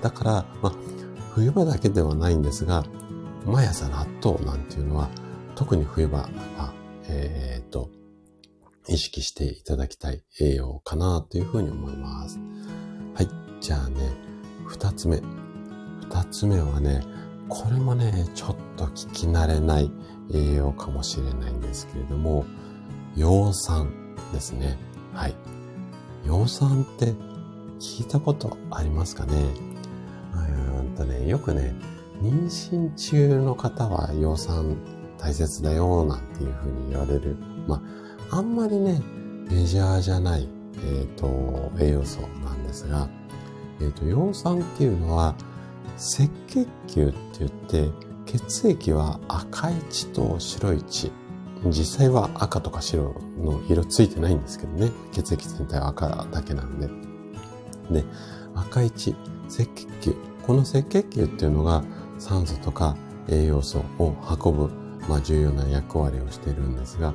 [0.00, 0.72] だから、ま、
[1.34, 2.84] 冬場だけではないんですが、
[3.44, 5.08] 毎朝納豆なんていうのは、
[5.54, 6.79] 特に冬場は、
[7.10, 7.90] えっ、ー、と、
[8.88, 12.38] 意識していただきたい栄養かなというふうに思います。
[13.14, 13.28] はい。
[13.60, 14.12] じゃあね、
[14.66, 15.20] 二つ目。
[16.02, 17.02] 二つ目はね、
[17.48, 19.90] これもね、ちょっと聞き慣れない
[20.32, 22.44] 栄養かもしれないんですけれども、
[23.16, 24.78] 葉酸ですね。
[25.12, 25.34] はい。
[26.24, 27.14] 葉酸って
[27.78, 29.34] 聞いたことありますかね？
[30.78, 31.74] うんとね、よくね、
[32.22, 34.76] 妊娠中の方は葉酸
[35.20, 37.36] 大切だよ、なんていうふうに言われる。
[37.66, 37.82] ま
[38.30, 39.02] あ、あんまりね、
[39.50, 43.08] メジャーじゃない、えっ、ー、と、栄養素なんですが、
[43.80, 45.34] えっ、ー、と、葉酸っていうのは、
[45.96, 47.90] 赤血球って言って、
[48.26, 51.10] 血液は赤い血と白い血。
[51.66, 54.90] 実際は赤とか白の色ついてないんですけどね。
[55.12, 56.88] 血液全体は赤だけなんで。
[57.90, 58.04] で、
[58.54, 59.14] 赤い血、
[59.46, 60.14] 赤血球。
[60.46, 61.84] この赤血球っていうのが
[62.18, 62.96] 酸素とか
[63.28, 64.70] 栄養素を運ぶ、
[65.10, 67.12] まあ、重要な役割をしているんですが、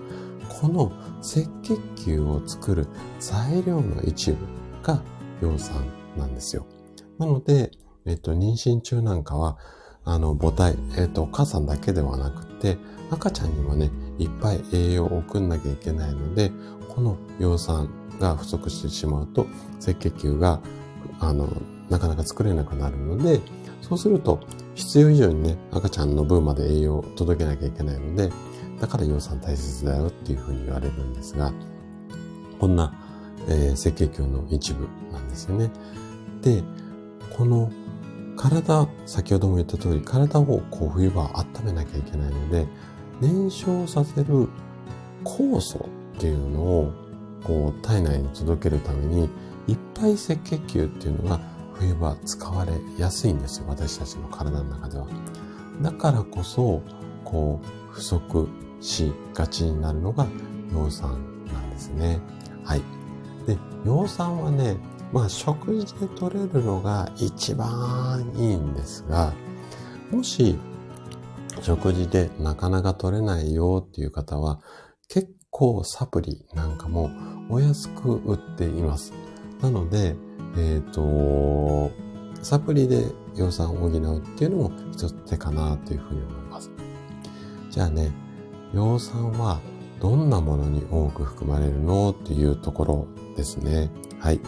[0.49, 2.87] この赤血球を作る
[3.19, 4.37] 材料の一部
[4.83, 5.01] が
[5.41, 5.85] 葉酸
[6.17, 6.67] なんですよ。
[7.17, 7.71] なので、
[8.05, 9.57] えっと、妊娠中なんかは、
[10.03, 12.77] あの、母体、えっと、お母さんだけではなくて、
[13.11, 16.51] 赤ちゃんにもね、いっぱい栄養を送んなきゃいけないので、
[16.93, 19.47] この葉酸が不足してしまうと、
[19.81, 20.59] 赤血球が、
[21.21, 21.47] あの、
[21.89, 23.39] なかなか作れなくなるので、
[23.81, 24.41] そうすると、
[24.75, 28.29] 必要以上にね、赤ちゃんの分まで栄養を届けなきゃいけないので、
[28.79, 31.53] だから葉酸大切だよっていうふうに言われるんですが、
[32.59, 32.93] こんな、
[33.47, 35.71] えー、赤血球の一部なんですよね。
[36.41, 36.61] で、
[37.35, 37.71] この
[38.35, 42.67] 体、先ほども言った通り、体をこう冬場温めなきゃいけないので、
[43.21, 44.49] 燃焼させる
[45.23, 46.93] 酵素っていうのを
[47.43, 49.29] こう体内に届けるために、
[49.67, 51.39] いっぱい赤血球っていうのが
[51.79, 53.65] 冬場使われやすいんですよ。
[53.67, 55.07] 私たちの体の中では。
[55.81, 56.81] だからこそ、
[57.23, 58.49] こう、不足
[58.81, 60.25] しがちになるのが
[60.71, 61.11] 葉酸
[61.51, 62.19] なんですね。
[62.63, 62.81] はい。
[63.45, 64.77] で、葉酸はね、
[65.11, 69.33] まあ食事で取れるのが一番いいんですが、
[70.11, 70.57] もし
[71.61, 74.61] 食事でなかなか取れないよっていう方は、
[75.07, 77.09] 結構サプリなんかも
[77.49, 79.13] お安く売っています。
[79.61, 80.15] なので、
[80.57, 81.91] えっ、ー、と、
[82.41, 86.71] サプリで葉酸を補うっていうのも一つ手かなというふうに思います。
[87.69, 88.11] じゃあね、
[88.73, 89.59] 葉酸は
[89.99, 93.89] どんなものに多く含まれるのっていうところですね。
[94.19, 94.39] はい。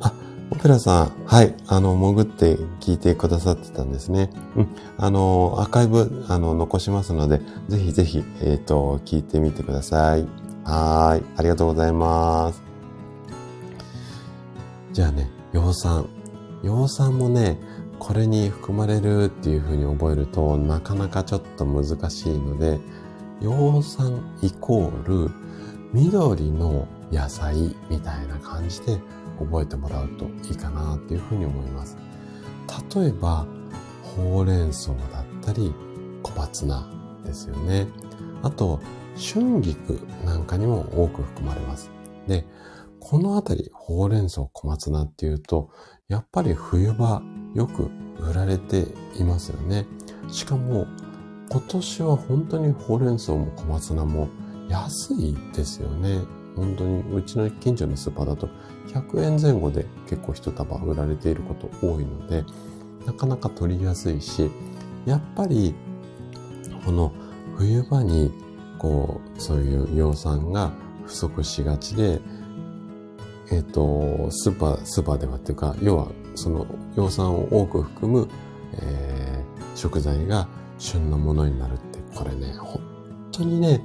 [0.00, 0.12] あ
[0.50, 4.30] オペラさん、はい、あの、潜って聞いてくださってたんですね。
[4.56, 10.26] うん、あの、アーカイブ、あの、残しますので、ぜひぜひ、えっ、ー、と、聞いてみてください。
[10.64, 12.69] はい、ありがとうございます。
[14.92, 16.08] じゃあね、葉酸。
[16.62, 17.58] 葉酸もね、
[18.00, 22.80] これに含まれるっていう風に覚えるとなかなかちょっと難しいので、
[23.40, 25.30] 葉酸イコール
[25.92, 28.98] 緑の野菜みたいな感じで
[29.38, 31.96] 覚えてもらうといいかなっていうふうに思います。
[32.94, 33.46] 例えば、
[34.02, 35.72] ほうれん草だったり、
[36.22, 36.90] 小松菜
[37.24, 37.86] ですよね。
[38.42, 38.80] あと、
[39.16, 41.90] 春菊なんかにも多く含まれます。
[42.26, 42.44] で、
[43.00, 45.70] このあたり、ほうれん草、小松菜っていうと、
[46.08, 47.22] やっぱり冬場
[47.54, 48.86] よく売られて
[49.18, 49.86] いますよね。
[50.30, 50.86] しかも、
[51.50, 54.28] 今年は本当にほうれん草も小松菜も
[54.68, 56.20] 安いですよね。
[56.54, 58.48] 本当にうちの近所のスーパーだと
[58.88, 62.44] 100円前後で結構一束売られていること多いので、
[63.06, 64.50] なかなか取りやすいし、
[65.06, 65.74] やっぱり
[66.84, 67.12] この
[67.56, 68.30] 冬場に
[68.78, 70.72] こう、そういう葉酸が
[71.04, 72.20] 不足しがちで、
[73.50, 78.28] えっ、ー、と、スーパー、スーパーではっていうか、要はその葉酸を多く含む、
[78.74, 80.48] えー、食材が
[80.78, 82.80] 旬のものになるって、これね、本
[83.32, 83.80] 当にね、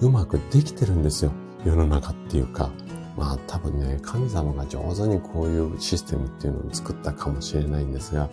[0.00, 1.32] うまくできてるんですよ。
[1.64, 2.70] 世の中っていうか。
[3.16, 8.28] まあ多分ね、神様が上手にこういうシステムっていうのを作ったかもしれないんですが、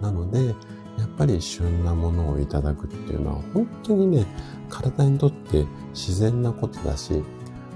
[0.00, 0.54] なので、や
[1.04, 4.26] っぱり旬なものをいただくっていうのは本当にね、
[4.70, 7.22] 体にとって自然なことだし、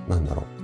[0.09, 0.58] なんだろう。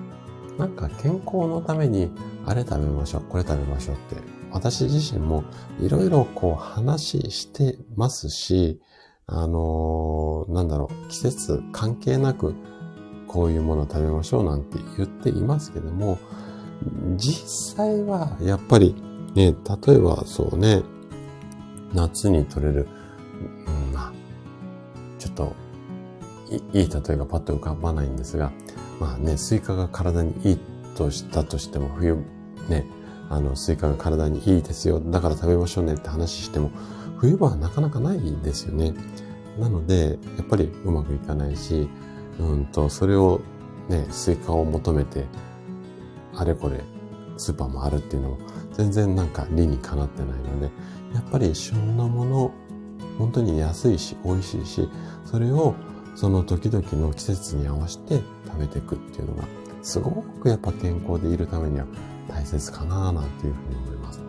[0.58, 2.10] なんか健康のために、
[2.46, 4.16] あれ食べましょう、これ食べましょうって、
[4.52, 5.44] 私自身も
[5.80, 8.80] いろいろこう話してますし、
[9.26, 12.54] あのー、なんだろう、季節関係なく、
[13.26, 16.18] こういうものを食べましょうなんて言っていますけども、
[17.16, 18.94] 実際はやっぱり
[19.34, 19.54] ね、
[19.86, 20.82] 例えばそうね、
[21.92, 22.88] 夏に取れる、
[23.66, 24.12] うん、まあ、
[25.18, 25.56] ちょっと
[26.72, 28.52] いいい例えがパッと浮かばないんですが、
[29.04, 30.58] まあね、スイカが体にいい
[30.96, 32.16] としたとしても、冬
[32.70, 32.86] ね、
[33.28, 34.98] あの、スイカが体にいいですよ。
[34.98, 36.70] だから食べましょうねって話しても、
[37.18, 38.94] 冬場はなかなかないですよね。
[39.58, 41.86] なので、やっぱりうまくいかないし、
[42.40, 43.42] うんと、それを
[43.90, 45.26] ね、スイカを求めて、
[46.34, 46.80] あれこれ、
[47.36, 48.38] スーパー回るっていうのも、
[48.72, 50.70] 全然なんか理にかなってないので、
[51.12, 52.50] やっぱり旬のもの、
[53.18, 54.88] 本当に安いし、美味しいし、
[55.26, 55.74] それを
[56.14, 58.22] その時々の季節に合わせて
[58.54, 59.44] 食べていくっていうのが、
[59.82, 61.86] すごくやっぱ健康でいるためには
[62.28, 64.20] 大切かななんていうふうに思います。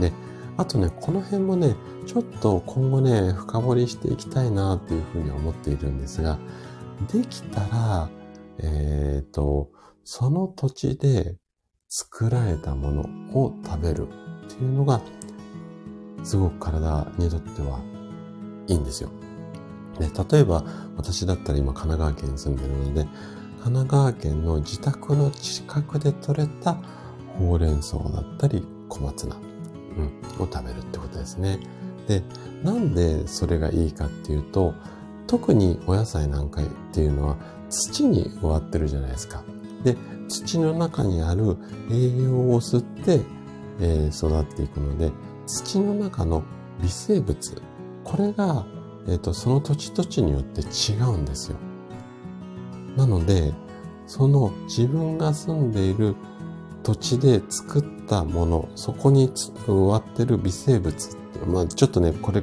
[0.00, 0.12] で、
[0.56, 1.76] あとね、この辺もね、
[2.06, 6.38] ちょっと今後ね、深掘りしていきたいなっていうふうに思っているんですが、
[7.12, 8.08] できたら、
[8.58, 9.70] えっ、ー、と、
[10.04, 11.36] その土地で
[11.88, 13.02] 作られたもの
[13.34, 14.08] を食べる
[14.46, 15.00] っていうのが、
[16.22, 17.80] すごく体にとっては
[18.68, 19.10] いいんですよ。
[19.98, 20.64] で、例えば
[20.96, 23.06] 私だったら今神奈川県に住んでるので、
[23.62, 26.78] 神奈川県の自宅の近くで採れた
[27.38, 31.60] ほうれん草だったり小松菜、うん、を食べるってことですね。
[32.08, 32.24] で、
[32.64, 34.74] なんでそれがいいかっていうと、
[35.28, 37.36] 特にお野菜なんかっていうのは
[37.70, 39.44] 土に植わってるじゃないですか。
[39.84, 39.96] で、
[40.28, 41.56] 土の中にある
[41.88, 43.20] 栄養を吸って、
[43.78, 45.12] えー、育っていくので、
[45.46, 46.42] 土の中の
[46.82, 47.62] 微生物、
[48.02, 48.66] これが、
[49.06, 51.58] えっ、ー、と、その土地土地によって違うんですよ。
[52.96, 53.52] なので、
[54.06, 56.14] その自分が住んでいる
[56.82, 59.32] 土地で作ったもの、そこに
[59.66, 62.42] 植わってる微生物ってまあちょっとね、これ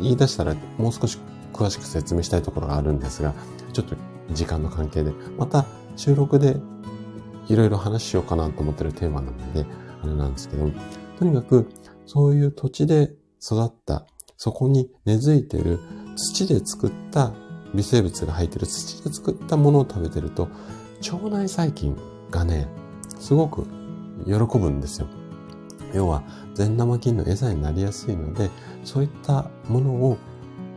[0.00, 1.18] 言い出したらもう少し
[1.52, 3.34] 詳しく説明したいところがあるんですが、
[3.72, 3.96] ちょっと
[4.32, 5.64] 時間の関係で、また
[5.96, 6.56] 収録で
[7.48, 9.66] いろいろ話しようかなと思ってるテーマなので、
[10.02, 10.70] あれなんですけど、
[11.18, 11.68] とにかく
[12.06, 15.80] そういう土地で育った、そこに根付いてる
[16.16, 17.32] 土で作った
[17.74, 20.48] 微生物が入ってる土で作ったものを食べてると、
[21.12, 21.96] 腸内細菌
[22.30, 22.68] がね、
[23.18, 23.66] すごく
[24.26, 25.06] 喜ぶんですよ。
[25.94, 26.22] 要は、
[26.54, 28.50] 善玉菌の餌になりやすいので、
[28.84, 30.18] そういったものを、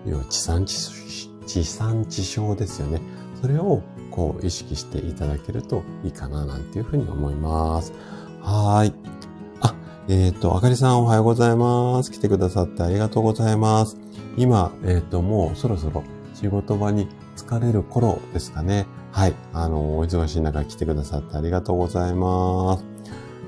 [0.06, 0.76] 要は地産地
[1.46, 3.02] 地産地消ですよね。
[3.42, 3.82] それを
[4.12, 7.92] こう意識していただけるといいかななんていうふうに思います。
[8.42, 8.94] はい。
[9.62, 9.76] あ、
[10.08, 12.12] えっ、ー、と、あかりさんおはようございます。
[12.12, 13.98] 来てくださってありがとうございます。
[14.38, 16.04] 今、えっ、ー、と、もうそろそろ
[16.42, 18.88] 仕事場に疲れる頃ですかね。
[19.12, 19.36] はい。
[19.54, 22.86] あの、お忙しい中来てくださってありがとうございます。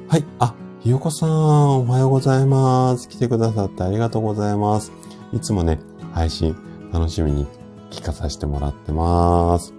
[0.07, 0.25] はい。
[0.37, 3.09] あ、ひよこさん、おはようございます。
[3.09, 4.91] 来てくださってありがとうございます。
[5.31, 5.79] いつもね、
[6.13, 6.55] 配信
[6.93, 7.47] 楽しみに
[7.89, 9.73] 聞かさせてもらってます。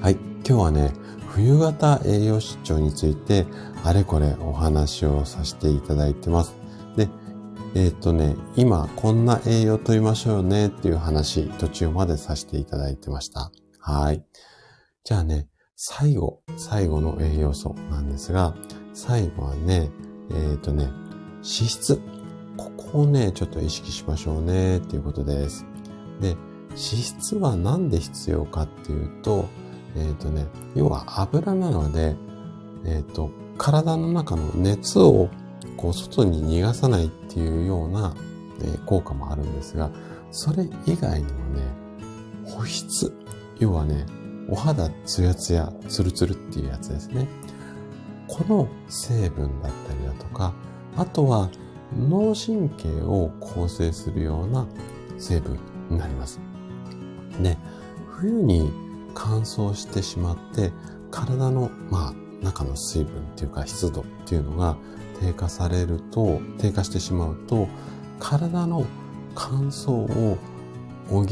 [0.00, 0.12] はい。
[0.46, 0.92] 今日はね、
[1.26, 3.46] 冬型栄養失調について、
[3.82, 6.54] あれこれお話をさせていただいてます。
[6.94, 7.08] で、
[7.74, 13.50] えっ、ー、とね、今こんな栄養とりましょうねっていう話、途中までさせていただいてました。
[13.80, 14.24] はい。
[15.02, 18.54] じゃあね、最後、最後の栄養素なんですが、
[18.92, 19.90] 最後はね、
[20.30, 22.00] えっ、ー、とね、脂質。
[22.56, 25.66] ここをね、ちょっと意識しましょうね、っていうことです。
[26.20, 26.36] で、
[26.70, 29.48] 脂質は何で必要かっていうと、
[29.96, 30.46] えっ、ー、とね、
[30.76, 32.14] 要は油なので、
[32.84, 35.28] えっ、ー、と、体の中の熱を
[35.76, 38.14] こう外に逃がさないっていうような、
[38.62, 39.90] え、効果もあるんですが、
[40.30, 41.62] それ以外にもね、
[42.44, 43.12] 保湿。
[43.58, 44.06] 要はね、
[44.48, 47.26] お肌ツヤツヤ、ツルツルっていうやつですね。
[48.28, 50.54] この成分だったりだとか、
[50.96, 51.50] あとは
[51.96, 54.66] 脳神経を構成するような
[55.18, 55.58] 成分
[55.90, 56.40] になります。
[57.38, 57.58] ね、
[58.08, 58.70] 冬に
[59.14, 60.72] 乾燥してしまって、
[61.10, 62.14] 体の、まあ、
[62.44, 64.76] 中の水分っていうか湿度っていうのが
[65.20, 67.68] 低下されると、低下してしまうと、
[68.18, 68.84] 体の
[69.34, 70.38] 乾燥を
[71.08, 71.24] 補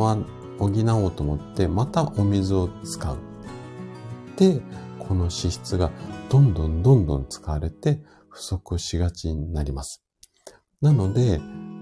[0.00, 0.16] わ、
[0.58, 3.18] 補おうと思って、またお水を使う。
[4.36, 4.60] で、
[4.98, 5.90] この脂質が
[6.30, 10.04] どんどんどんどん使われて不足しがちになります。
[10.80, 11.40] なので、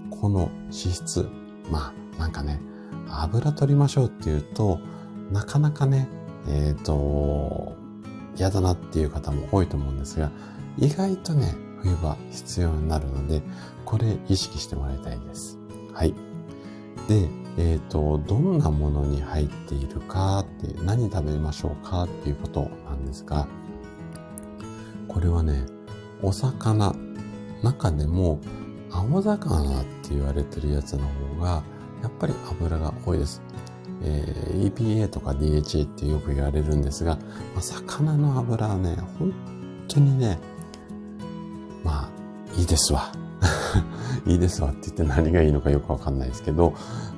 [0.09, 1.29] この脂質、
[1.71, 2.59] まあ、なんかね、
[3.07, 4.79] 油取りましょうっていうと、
[5.31, 6.09] なかなかね、
[6.47, 7.73] えっ、ー、と、
[8.35, 10.31] 嫌だなっていう方も多いと思うんですが、
[10.79, 13.41] 意外とね、冬場必要になるので、
[13.85, 15.57] これ意識してもらいたいです。
[15.93, 16.13] はい。
[17.07, 17.27] で、
[17.57, 23.47] えっ、ー、と、どんなものに入っているかって、何食べましょうかっていうことなんですが、
[25.07, 25.65] これはね、
[26.21, 26.95] お魚、
[27.61, 28.39] 中でも
[28.91, 31.63] 青魚って言われてるやつの方が、
[32.01, 33.41] やっぱり油が多いです。
[34.01, 37.15] えー、EPA とか DHA ってよく言われるんですが、
[37.53, 39.33] まあ、魚の油はね、本
[39.89, 40.39] 当にね、
[41.83, 43.11] まあ、いいですわ。
[44.25, 46.73] いいですわって言って何がいいのかよくわかんないですけど、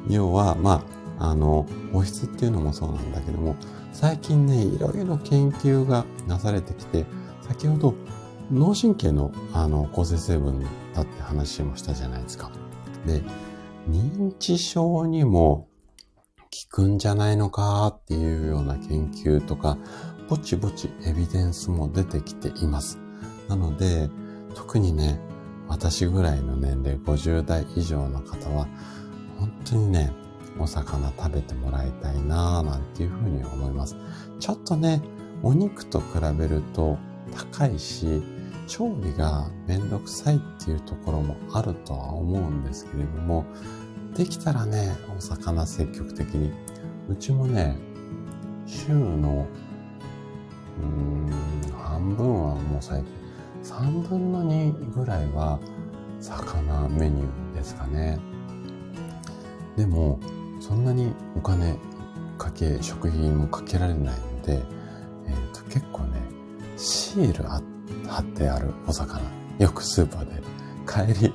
[0.08, 0.84] 要は、ま
[1.20, 3.56] あ、あの、保湿っていうのもそうなんだけども、
[3.94, 7.06] 最近ね、いろいろ研究がなされてきて、
[7.48, 7.94] 先ほど
[8.52, 10.62] 脳神経のあの構成成分
[10.94, 12.52] だって話もしたじゃないですか。
[13.06, 13.24] で、
[13.90, 15.68] 認知症にも
[16.70, 19.78] 効くんじゃないのかっていうような研究とか、
[20.28, 23.00] ぼちぼちエビデンスも出てきています。
[23.48, 24.10] なので、
[24.56, 25.20] 特にね、
[25.68, 28.68] 私ぐらいの年齢、50代以上の方は、
[29.40, 30.12] 本当にね、
[30.60, 33.96] お魚食べてもらいたいなぁなんていうふうに思います。
[34.40, 35.02] ちょっとね、
[35.44, 36.06] お肉と比
[36.38, 36.98] べると
[37.32, 38.22] 高いし、
[38.68, 43.46] 調理がめんどくさいっていうところもあるとは思うんですけれども、
[44.16, 46.52] できたらね、お魚積極的に。
[47.10, 47.78] うちもね、
[48.66, 49.48] 週の、
[50.80, 51.32] うーん、
[51.78, 53.21] 半分はもう最近、
[53.64, 55.60] 3分の2ぐらいは
[56.20, 58.20] 魚メニューですかね。
[59.76, 60.20] でも、
[60.60, 61.78] そんなにお金
[62.38, 64.54] かけ、食費もかけられないので、
[65.28, 66.22] えっ、ー、と、結構ね、
[66.78, 69.22] シール貼ってあるお魚、
[69.60, 70.42] よくスーパーで、
[70.88, 71.34] 帰り、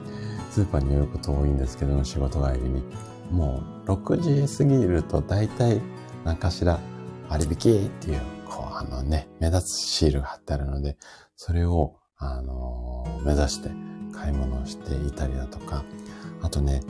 [0.51, 2.83] スーパーに寄ること多いんですけども、仕事帰りに。
[3.31, 5.81] もう、6時過ぎると大体、
[6.25, 6.81] 何かしら
[7.29, 10.97] 割引っていう、こう、あのね、目立つシール貼ってあるので、
[11.37, 13.71] それを、あの、目指して
[14.13, 15.85] 買い物をしていたりだとか、
[16.43, 16.81] あとね、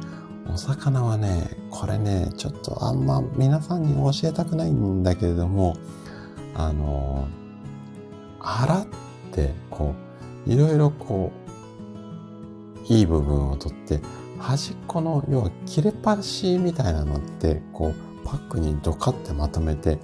[0.53, 5.77] お魚はね、これね、ちょっとあんま皆さんに教えたくないんだけれども、
[6.55, 8.87] あのー、洗っ
[9.33, 9.95] て、こ
[10.47, 11.33] う、いろいろこ
[12.89, 14.01] う、いい部分を取って、
[14.39, 19.99] 端っこの、要は切れ端みたいなのって、こう、パックにドカってまとめて、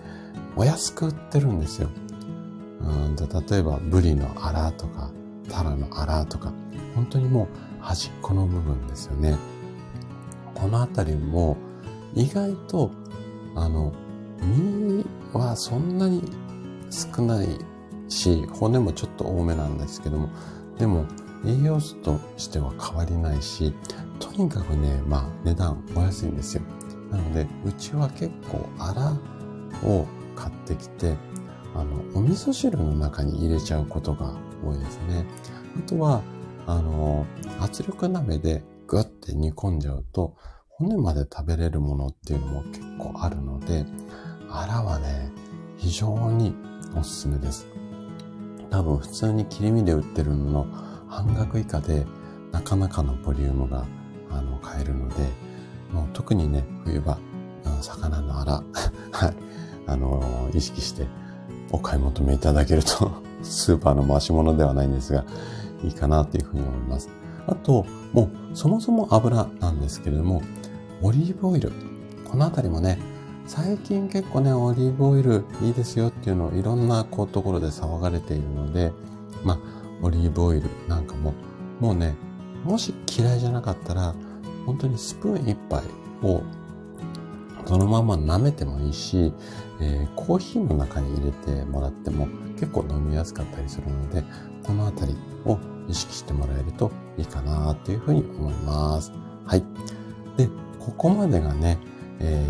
[0.57, 1.89] お安く売ってるんですよ。
[2.83, 5.11] うんと、例えば、ブリのアラとか、
[5.49, 6.53] タラのアラとか、
[6.95, 9.37] 本当にもう端っこの部分ですよね。
[10.55, 11.57] このあたりも、
[12.14, 12.91] 意外と、
[13.55, 13.93] あの、
[14.41, 16.22] 身はそんなに
[16.91, 17.49] 少ない
[18.09, 20.28] し、骨もちょっと多めなんですけども、
[20.78, 21.07] でも、
[21.45, 23.72] 栄養素としては変わりないし、
[24.20, 26.62] とにかくね、まあ値段お安いんですよ。
[27.11, 29.16] なので、うちは結構アラ
[29.89, 30.07] を
[30.37, 31.16] 買ってきて、
[31.75, 35.27] あの、お味噌汁の中に入れちゃうことが多いですね。
[35.77, 36.23] あとは、
[36.66, 37.27] あの、
[37.61, 40.37] 圧力鍋でグッて煮込んじゃうと、
[40.68, 43.87] 骨まで食べれるものっていうのも結構あるので、
[44.51, 45.33] アラはね、
[45.77, 46.55] 非常に
[46.97, 47.66] おすすめです。
[48.70, 50.66] 多分普通に切り身で売ってるのの
[51.09, 52.07] 半額以下で
[52.53, 53.87] なかなかのボリュームが
[54.31, 55.14] あの買えるので、
[55.93, 57.18] もう特にね、冬場、
[57.81, 58.62] 魚のあら、
[59.12, 59.35] はい、
[59.87, 61.07] あの意識して
[61.73, 63.11] お買い求めいただけると
[63.43, 65.25] スーパーの回し物ではないんですが、
[65.83, 67.09] いいかなというふうに思います。
[67.47, 70.43] あと、もうそもそも油なんですけれども、
[71.03, 71.73] オリーブオイル。
[72.31, 72.99] このあたりもね、
[73.47, 78.93] 最近結構ね、オリーブオイルいいですよっていうのをいろんなこうところで騒がれているので、
[79.43, 79.59] まあ、
[80.03, 81.35] オリーブオイルなんかも、
[81.81, 82.14] もうね、
[82.64, 84.14] もし嫌いじゃなかったら、
[84.66, 85.83] 本当にスプーン一杯
[86.23, 86.43] を
[87.67, 89.33] そのまま舐めてもいいし、
[89.81, 94.25] えー、コーヒーの中に入れてもらっても結構飲みやすかったりするので、
[94.65, 95.59] このあたりを
[95.89, 99.13] 意識してもらえるといいかなというふうに思います。
[99.47, 99.65] はい。
[100.37, 100.49] で、
[100.79, 101.79] ここまでがね、
[102.21, 102.47] え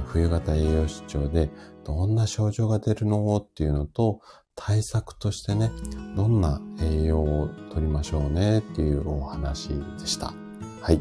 [0.00, 1.50] ー、冬型栄養失調で
[1.84, 4.20] どんな症状が出るのっていうのと、
[4.54, 5.70] 対策としてね、
[6.16, 10.34] どんな栄養をとりましょうねっていうお話でした。
[10.80, 11.00] はい。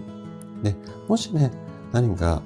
[0.62, 0.76] で、
[1.08, 1.51] もしね、
[1.91, 2.43] 何か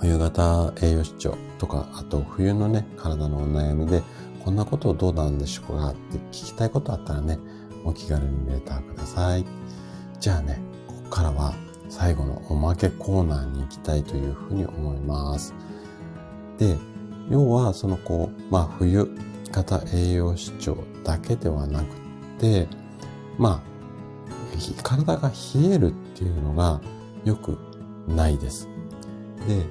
[0.00, 4.02] 冬型栄養失調とか、あと冬のね、体のお悩みで、
[4.44, 7.38] こんなことをどうなんでしょうかって聞きたいことあったらね、
[7.84, 9.44] お気軽にレターください。
[10.20, 11.54] じゃあね、ここからは
[11.88, 15.54] 最後のおまけコーナーに行きたいというふうに思います。
[16.58, 16.76] で、
[17.30, 19.08] 要はそのこう、まあ冬
[19.50, 21.86] 型栄養失調だけではなく
[22.38, 22.68] て、
[23.38, 26.80] まあ、体が冷えるっていうのが
[27.24, 27.58] よく
[28.08, 28.68] ないです。
[29.46, 29.64] で、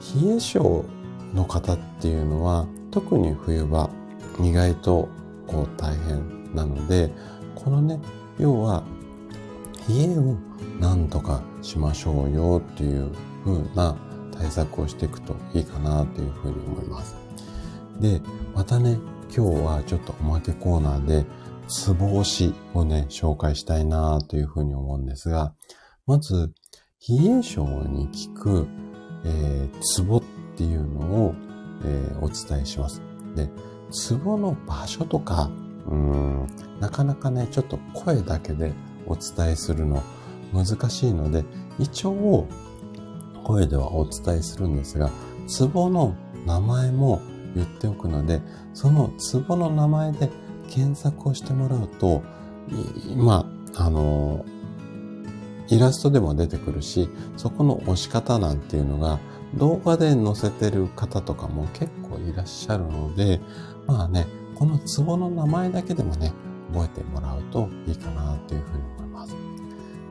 [0.00, 0.84] 冷え性
[1.34, 3.90] の方っていうのは特に冬場
[4.40, 5.08] 意外と
[5.46, 7.12] こう大変なので、
[7.54, 8.00] このね、
[8.38, 8.84] 要は
[9.88, 10.36] 冷えを
[10.80, 13.10] 何とかしましょうよっていう
[13.44, 13.96] 風な
[14.32, 17.14] 対策をしていくといいかなというふうに思います。
[18.00, 18.20] で、
[18.54, 18.98] またね、
[19.34, 21.26] 今日はちょっとおまけコーナーで、
[21.68, 25.54] ツボ押しをね、紹介したいなというふうに思うんですが、
[26.06, 26.52] まず、
[27.08, 28.66] 冷え性に効く、
[29.24, 30.22] えー、ツボっ
[30.56, 31.34] ていうのを、
[31.84, 33.02] えー、お伝えします。
[33.34, 33.50] で、
[33.90, 35.50] ツボの場所とか、
[35.86, 36.46] うん、
[36.80, 38.72] なかなかね、ちょっと声だけで
[39.06, 40.02] お伝えするの
[40.52, 41.44] 難しいので、
[41.78, 42.46] 一応、
[43.44, 45.10] 声ではお伝えするんですが、
[45.46, 46.14] ツボの
[46.46, 47.20] 名前も
[47.54, 48.40] 言っておくので、
[48.74, 50.30] そのツボの名前で
[50.68, 52.22] 検索をしてもらうと、
[53.16, 54.44] まあ、あの、
[55.70, 59.20] イラストでも出てくるし、そこの押し方なんていうのが
[59.54, 63.40] 動画で載せてる方とかも結構いらっしゃるので、
[63.86, 66.32] まあね、このツボの名前だけでもね、
[66.72, 69.36] 覚えてもらうといいかなというふうに思います。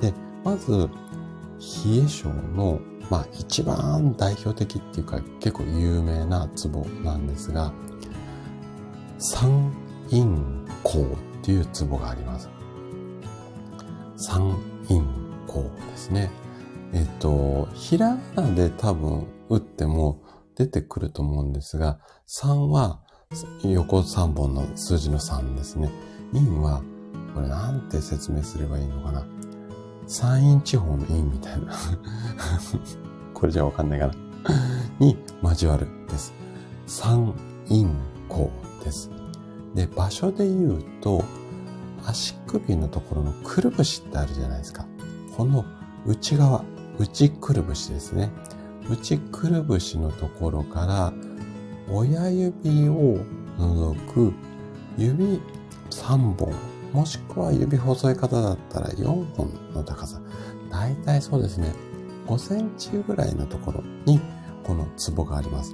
[0.01, 0.89] で、まず、
[1.59, 2.79] 冷え性の
[3.09, 7.73] まあ一番代表的っていうか結構有名なツボなんですが、
[9.17, 9.73] 三
[10.09, 10.25] 陰
[10.85, 12.49] 交っていうツボがあります。
[14.15, 14.55] 三
[14.87, 15.01] 陰
[15.49, 16.29] 交ですね。
[16.93, 20.21] えっと、ひらがなで多分打っても
[20.55, 23.01] 出てくると思うんですが、3は
[23.63, 25.91] 横3本の数字の3ですね。
[26.33, 26.81] 陰は、
[27.33, 29.25] これなんて説明すればいいのかな。
[30.07, 31.71] 山陰地方の陰みたいな
[33.35, 34.13] これじゃわかんないかな
[34.97, 36.33] に交わるです。
[36.87, 37.33] 山
[37.67, 37.85] 陰
[38.27, 38.49] 交
[38.83, 39.11] です。
[39.75, 41.23] で、場所で言うと、
[42.03, 44.88] 足首のところのくるぶしってあるじゃないですか。
[45.39, 45.63] この
[46.05, 46.65] 内側、
[46.97, 48.29] 内くるぶしですね。
[48.89, 51.13] 内くるぶしのところから
[51.89, 53.19] 親指を
[53.57, 54.33] 除く
[54.97, 55.39] 指
[55.91, 56.53] 3本
[56.91, 60.19] もしくは指細い方だったら4本の高さ。
[60.69, 61.73] だいたいそうですね。
[62.27, 64.19] 5センチぐらいのところに
[64.65, 65.73] このツボがあります。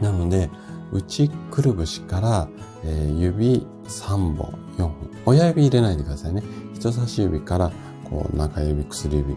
[0.00, 0.48] なので、
[0.92, 2.48] 内くるぶしから、
[2.84, 4.94] えー、指3本、4本。
[5.26, 6.42] 親指入れないでくださいね。
[6.72, 7.70] 人差し指から、
[8.12, 9.36] こう、中指、薬指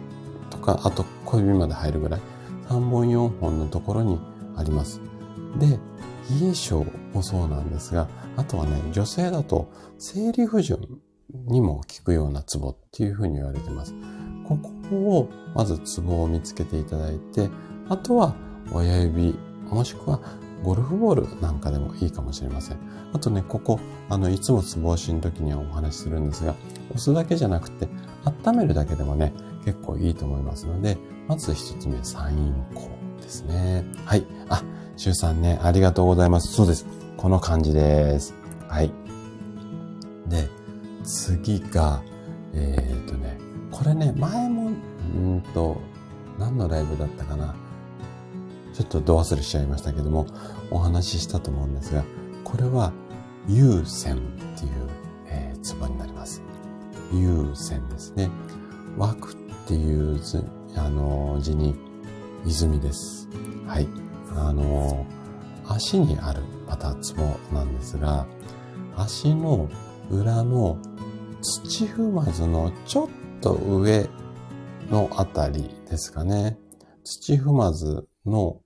[0.50, 2.20] とか、あと小指まで入るぐらい。
[2.68, 4.18] 3本、4本のところに
[4.56, 5.00] あります。
[5.58, 5.66] で、
[6.40, 10.78] 冷え性もそうなんですが、あとはね、女性だと生理不順
[11.46, 13.94] にも効くようなツボっていうふうに言われてます。
[14.46, 14.58] こ
[14.90, 17.48] こをまずツボを見つけていただいて、
[17.88, 18.34] あとは
[18.72, 19.34] 親指、
[19.70, 20.20] もしくは
[20.62, 22.78] ゴルフボールなんかでもいいかもしれません。
[23.12, 26.54] あとね、ここ、あの、いつもツボ押しの時にはお話しするんですが、
[26.90, 27.88] 押すだけじゃなくて、
[28.26, 29.32] 温めるだけでもね、
[29.64, 30.98] 結構いいと思いますので、
[31.28, 33.84] まず一つ目、サインコですね。
[34.04, 34.26] はい。
[34.48, 34.62] あ、
[34.96, 36.52] シュウさんね、ありがとうございます。
[36.52, 36.86] そうです。
[37.16, 38.34] この感じです。
[38.68, 38.92] はい。
[40.28, 40.48] で、
[41.04, 42.02] 次が、
[42.52, 43.38] えー、っとね、
[43.70, 44.70] これね、前も、
[45.14, 45.80] うんと、
[46.38, 47.54] 何のライブだったかな。
[48.74, 50.26] ちょっとど忘れしちゃいましたけども、
[50.70, 52.04] お話ししたと思うんですが、
[52.44, 52.92] これは、
[53.48, 54.18] 優先っ
[54.58, 54.70] ていう、
[55.26, 56.42] えー、ツボになります。
[57.12, 58.30] 優先ですね。
[58.96, 59.36] 枠っ
[59.66, 60.38] ていう字、
[60.76, 61.74] あの、字に、
[62.46, 63.28] 泉です。
[63.66, 63.88] はい。
[64.36, 65.04] あの、
[65.66, 68.26] 足にあるまたツボなんですが、
[68.96, 69.68] 足の
[70.10, 70.78] 裏の
[71.42, 73.08] 土踏まずのちょっ
[73.40, 74.08] と上
[74.90, 76.58] のあたりですかね。
[77.04, 78.60] 土踏まずの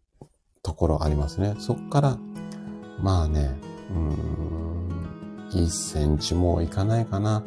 [0.62, 1.54] ところありますね。
[1.58, 2.18] そっから、
[3.02, 3.58] まあね、
[3.90, 4.88] うん、
[5.52, 7.44] 1センチもいかないかな。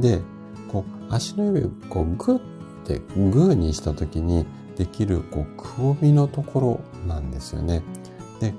[0.00, 0.20] で、
[0.68, 2.38] こう、足の指をこうグッ
[2.84, 4.46] てグーにした時に
[4.76, 7.82] できるこうくぼみのところなんですよね。
[8.40, 8.54] で、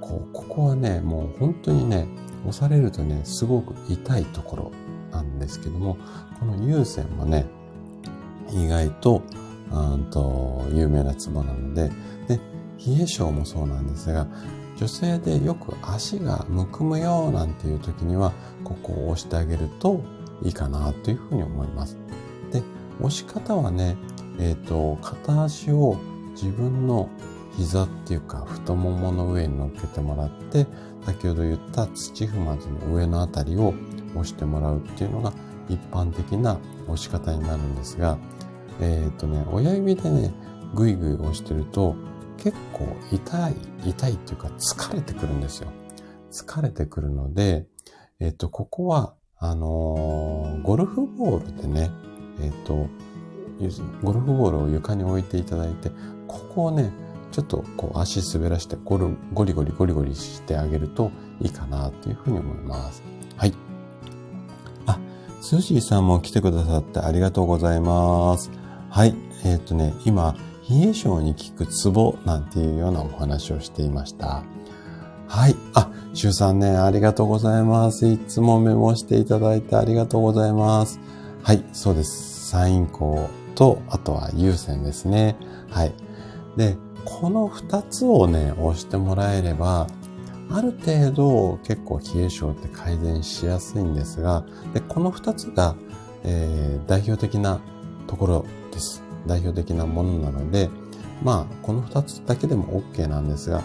[0.00, 2.06] こう、ここはね、もう本当にね、
[2.46, 4.72] 押されるとね、すごく痛いところ
[5.10, 5.96] なんですけども、
[6.38, 7.46] この有線もね、
[8.52, 9.22] 意外と、
[9.72, 11.90] うんと、有名なツボなので、
[12.28, 12.36] で、
[12.86, 14.26] 冷え性もそうなんですが、
[14.76, 18.32] 女性でよく足がむくむよなんていう時には、
[18.62, 20.00] ここを押してあげると
[20.42, 21.96] いいかなというふうに思います。
[22.52, 22.62] で、
[23.00, 23.96] 押し方はね、
[24.38, 25.96] えっ、ー、と、片足を
[26.32, 27.08] 自分の
[27.56, 30.66] 膝っていうか太ももの上に乗っけてもらって、
[31.04, 33.74] 先ほど言った土踏まずの上のあたりを
[34.14, 35.32] 押してもらうっていうのが
[35.68, 38.18] 一般的な押し方になるんですが、
[38.80, 40.34] えっ、ー、とね、親指でね、
[40.74, 41.94] ぐいぐい押してると
[42.38, 43.56] 結構痛い、
[43.86, 45.68] 痛いっていうか疲れてくるんですよ。
[46.32, 47.66] 疲れてくるので、
[48.18, 49.14] えっ、ー、と、ここは、
[49.44, 51.90] あのー、ゴルフボールでね、
[52.40, 52.88] えっ、と、
[54.02, 55.90] ゴルフボールを床に置いていただいて、
[56.26, 56.90] ここをね、
[57.30, 61.10] ちょっとこう足滑らしてゴルゴリゴリゴリゴリしてあげると
[61.42, 63.02] いいかなというふうに思います。
[63.36, 63.52] はい。
[64.86, 64.98] あ、
[65.42, 68.50] スージーさんも来てくださってありがとうございます。
[68.88, 69.14] はい。
[69.44, 70.34] えっ、ー、とね、今、
[70.70, 74.42] 冷え性に効くツボなんていうようなお話をしていました。
[75.26, 75.56] はい。
[75.74, 78.06] あ、シュウさんね、ありがとうございます。
[78.06, 81.00] いつもメモしていただいてありがとうございます。
[81.42, 82.50] はい、そうです。
[82.50, 85.36] サインコと、あとは優先ですね。
[85.70, 85.94] はい。
[86.56, 89.86] で、この二つをね、押してもらえれば、
[90.50, 95.74] ある程度結構冷え性って改善しやすいんですが、でこの二つが、
[96.22, 97.60] えー、代表的な
[98.06, 99.02] ところです。
[99.26, 100.70] 代表的なものなので、
[101.22, 103.62] まあ、この二つだけでも OK なんですが、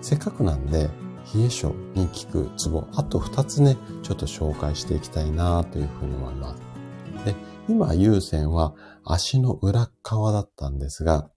[0.00, 0.90] せっかくなんで、
[1.34, 6.62] 冷え性に効くツボ、あと二つね、ちょっと紹介していきたいなというふうに思います。
[7.24, 7.34] で、
[7.68, 8.74] 今、優先は
[9.04, 11.30] 足の裏側だったんですが、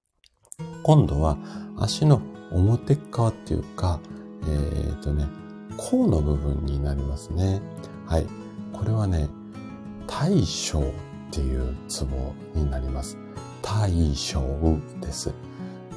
[0.83, 1.37] 今度は
[1.77, 3.99] 足の表側っていうか、
[4.47, 5.27] えっ、とね、
[5.77, 7.61] 甲の部分になりますね。
[8.05, 8.27] はい。
[8.73, 9.29] これはね、
[10.07, 10.83] 大将っ
[11.31, 13.17] ていうツボになります。
[13.61, 14.41] 大将
[15.01, 15.33] です。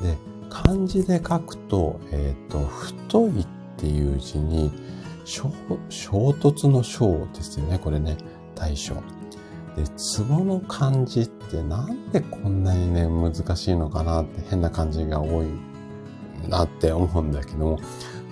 [0.02, 0.16] で、
[0.54, 3.46] 漢字で書くと、えっ、ー、と、太いっ
[3.76, 4.70] ていう字に、
[5.24, 5.50] 衝
[5.88, 7.80] 突の章ですよね。
[7.80, 8.16] これね、
[8.54, 8.94] 大将。
[9.74, 15.48] で、ツボの漢字ってなんでこんなにね、難しいのかなって変な漢字が多い
[16.48, 17.80] なって思うんだけども、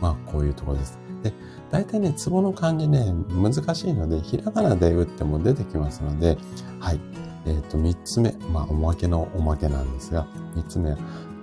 [0.00, 1.00] まあこういうところです。
[1.24, 1.32] で、
[1.72, 6.38] 大体ね、ツボの漢字ね、難しいので、ひらがなで打っても出てきますので、
[6.78, 7.00] はい。
[7.46, 10.98] えっ、ー、と、三つ目、まあおまけのおまけなんですが、三つ目は、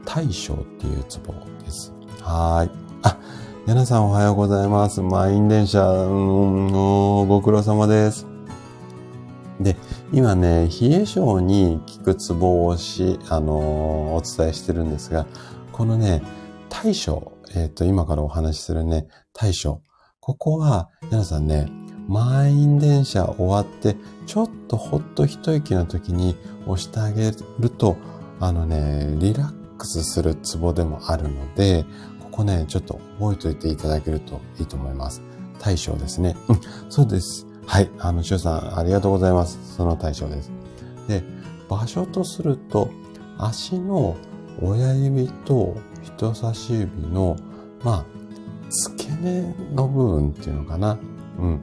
[0.10, 1.34] 大将っていうツボ
[1.64, 1.93] です。
[2.24, 2.72] はい。
[3.03, 3.16] あ、
[3.68, 5.03] やなさんおはようございます。
[5.03, 6.72] 満員電車、うん、
[7.28, 8.26] ご苦労様です。
[9.60, 9.78] で、
[10.12, 15.28] 今ね、冷え性に効くツボをし、あの、お伝えしてるんですが、
[15.72, 16.24] このね、
[16.70, 19.84] 対処、えっ、ー、と、今からお話しするね、対処。
[20.20, 21.68] ここは、皆さんね、
[22.07, 23.95] 満員電車終わって、
[24.26, 26.36] ちょっとほっと一息の時に
[26.66, 27.95] 押してあげると、
[28.39, 31.86] あのね、リラックスするツボでもあるので、
[32.19, 35.23] ここね、ちょっと覚えておいていただけるといいと思います。
[35.57, 36.38] 対処ですね。
[36.49, 36.59] うん、
[36.89, 37.47] そうです。
[37.65, 37.89] はい。
[37.97, 39.57] あの、シュさん、ありがとうございます。
[39.75, 40.51] その対象です。
[41.07, 41.23] で、
[41.67, 42.89] 場所とすると、
[43.38, 44.15] 足の
[44.61, 47.38] 親指と人差し指の、
[47.84, 48.05] まあ、
[48.69, 50.97] 付け根の部分っていうのかな。
[51.39, 51.61] うん。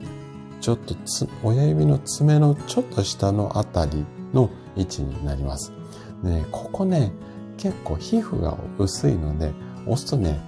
[0.61, 5.73] ちょっとつ、親指の爪のちょっと下のあたりの位置になります。
[6.23, 7.13] でね、ここね、
[7.57, 9.53] 結構皮膚が薄いので、
[9.87, 10.41] 押すとね、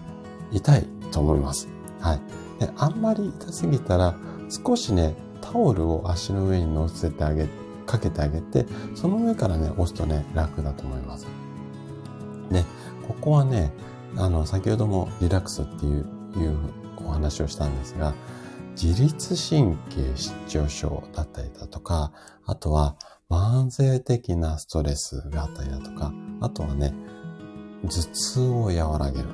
[0.50, 1.68] 痛いと思います。
[2.00, 2.20] はい。
[2.60, 4.14] で、あんまり痛すぎたら、
[4.48, 7.48] 少しね、タオルを足の上に乗せてあげ、
[7.86, 11.26] かけてあげて、その上からね、押すとね、楽だと思います。
[12.50, 12.64] で、
[13.06, 13.72] ここはね、
[14.16, 16.06] あの、先ほどもリラックスっていう、
[16.36, 16.58] いう
[17.04, 18.14] お話をしたんですが、
[18.80, 22.12] 自律神経失調症だったりだとか、
[22.46, 22.96] あとは
[23.30, 26.94] 慢性的なストレスがあったりだとか、あとはね、
[27.82, 29.28] 頭痛を和らげる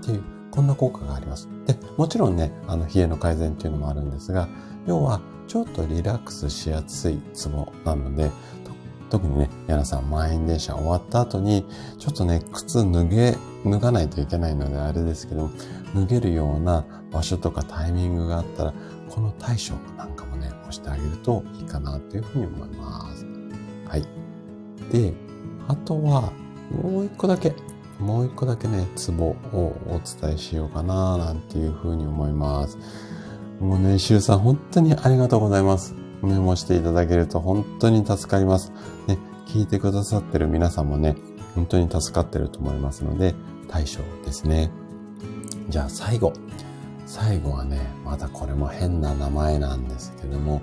[0.00, 1.48] っていう、こんな効果があります。
[1.66, 4.48] で、もちろんね、あの、冷えの改善っていうのもあるんですが、
[4.86, 8.30] 要は、ちょっとリラックスしやすいツボなので、
[9.10, 11.66] 特にね、皆さん満員電車終わった後に、
[11.98, 15.50] ちょっとね、靴脱げ、脱がないといけないのであれですけど、
[15.94, 18.74] 脱げるような場所とかタイミングがあったら、
[19.08, 23.29] この対処なんかもね、押してあげるといいかなというふうに思います。
[23.90, 24.04] はい。
[24.92, 25.12] で、
[25.66, 26.32] あとは、
[26.70, 27.56] もう一個だけ、
[27.98, 32.78] もう一個だけね、ツボをお伝えしようかな、なんていうふうに思います。
[33.58, 35.96] もうね、シュウさん本当にありがとうございます。
[36.22, 38.72] メモしていただけると本当に助かります。
[39.08, 41.16] ね、聞いてくださってる皆さんもね、
[41.56, 43.34] 本当に助かってると思いますので、
[43.68, 44.70] 対象ですね。
[45.68, 46.32] じゃあ最後。
[47.06, 50.62] 最後はね、またこれも変な名前なんですけども、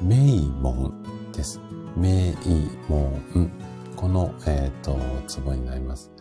[0.00, 1.60] メイモンです。
[1.98, 2.98] メイモ
[3.34, 3.50] ン。
[3.96, 4.96] この、えっ、ー、と、
[5.26, 6.12] ツボになります。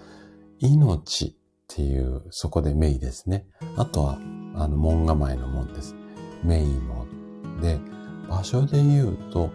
[0.59, 1.33] 命っ
[1.67, 3.45] ていう、そこでメイですね。
[3.75, 4.17] あとは、
[4.55, 5.95] あの、門構えの門です。
[6.43, 7.61] メイモン。
[7.61, 7.79] で、
[8.27, 9.51] 場所で言うと、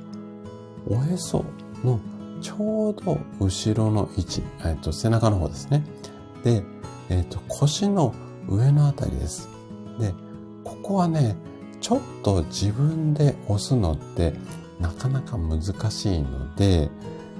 [0.88, 1.44] おへそ
[1.84, 2.00] の
[2.40, 5.84] ちょうど後ろの位置、えっ、と、背中の方ですね。
[6.44, 6.62] で、
[7.08, 8.14] えっ、と、腰の
[8.48, 9.48] 上のあたりです。
[9.98, 10.14] で、
[10.64, 11.36] ここはね、
[11.80, 14.34] ちょっと自分で押すのって
[14.82, 16.90] なかなか難しいので、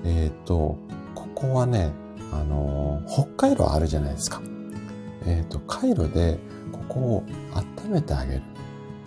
[0.04, 0.78] えっ、と、
[1.14, 1.92] ここはね、
[2.32, 4.40] あの北海道あるじゃないですか。
[5.26, 6.38] えっ、と、カイロで
[6.70, 7.24] ここを
[7.84, 8.42] 温めてあげる。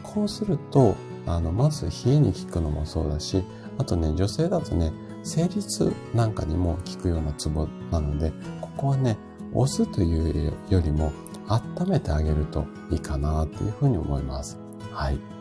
[0.04, 3.42] こうすると、あの、まず冷えに効くのもそうだし、
[3.78, 4.92] あとね、女性だとね、
[5.24, 8.32] 生理痛なんかにも効くようなツボなので、
[8.62, 9.18] ここはね、
[9.54, 11.12] 押すというよりも
[11.48, 14.60] 温めてあげるといいかなというふうに思います。
[14.92, 15.35] はい。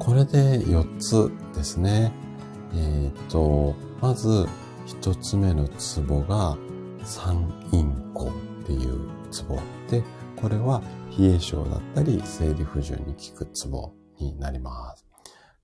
[0.00, 2.10] これで4つですね。
[2.74, 4.46] えっ、と、まず
[4.86, 6.56] 1つ目のツボが
[7.04, 7.84] 三陰
[8.14, 8.30] 交
[8.62, 9.58] っていうツボ
[9.90, 10.02] で、
[10.36, 10.80] これは
[11.18, 15.04] 冷え性だったり生理不順に効くツボになります。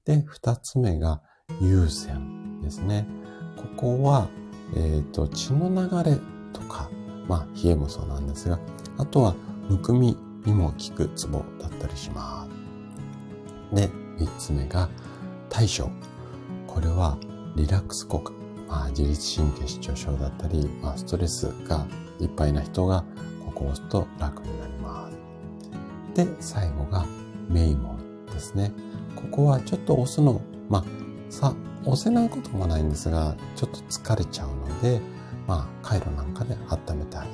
[0.05, 1.23] で、2つ目が
[1.63, 3.09] 優先ですね。
[3.57, 4.29] ここは、
[4.77, 6.19] えっ、と、血の流れ
[6.53, 6.91] とか、
[7.27, 8.61] まあ、冷えもそうなんですが、
[8.99, 9.35] あとは、
[9.71, 10.15] むくみ
[10.45, 12.47] にも効くツボだったりしま
[13.73, 13.75] す。
[13.75, 14.89] で、三つ目が、
[15.49, 15.91] 対処。
[16.67, 17.19] これは、
[17.57, 18.33] リラックス効果。
[18.69, 21.87] まあ、自律神経失調症だったり、まあ、ストレスが
[22.19, 23.05] いっぱいな人が、
[23.45, 25.17] ここを押すと楽になります。
[26.15, 27.07] で、最後が、
[27.49, 27.97] メイモ
[28.33, 28.73] ですね。
[29.15, 30.85] ここはちょっと押すの、まあ、
[31.31, 31.55] さ、
[31.85, 35.01] 押せないこともないんですが、ちょっと疲れちゃうので、
[35.47, 37.25] まあ、カイロなんかで温めてあ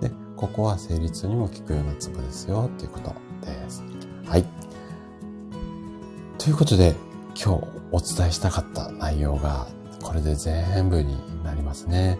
[0.00, 0.10] げる。
[0.10, 3.14] で、ここは生理痛にも効くようなツボですよ、っていうこと
[3.46, 3.82] です。
[4.26, 4.57] はい。
[6.38, 6.94] ということで、
[7.34, 9.66] 今日お伝えしたかった内容が、
[10.02, 12.16] これで全部になりますね。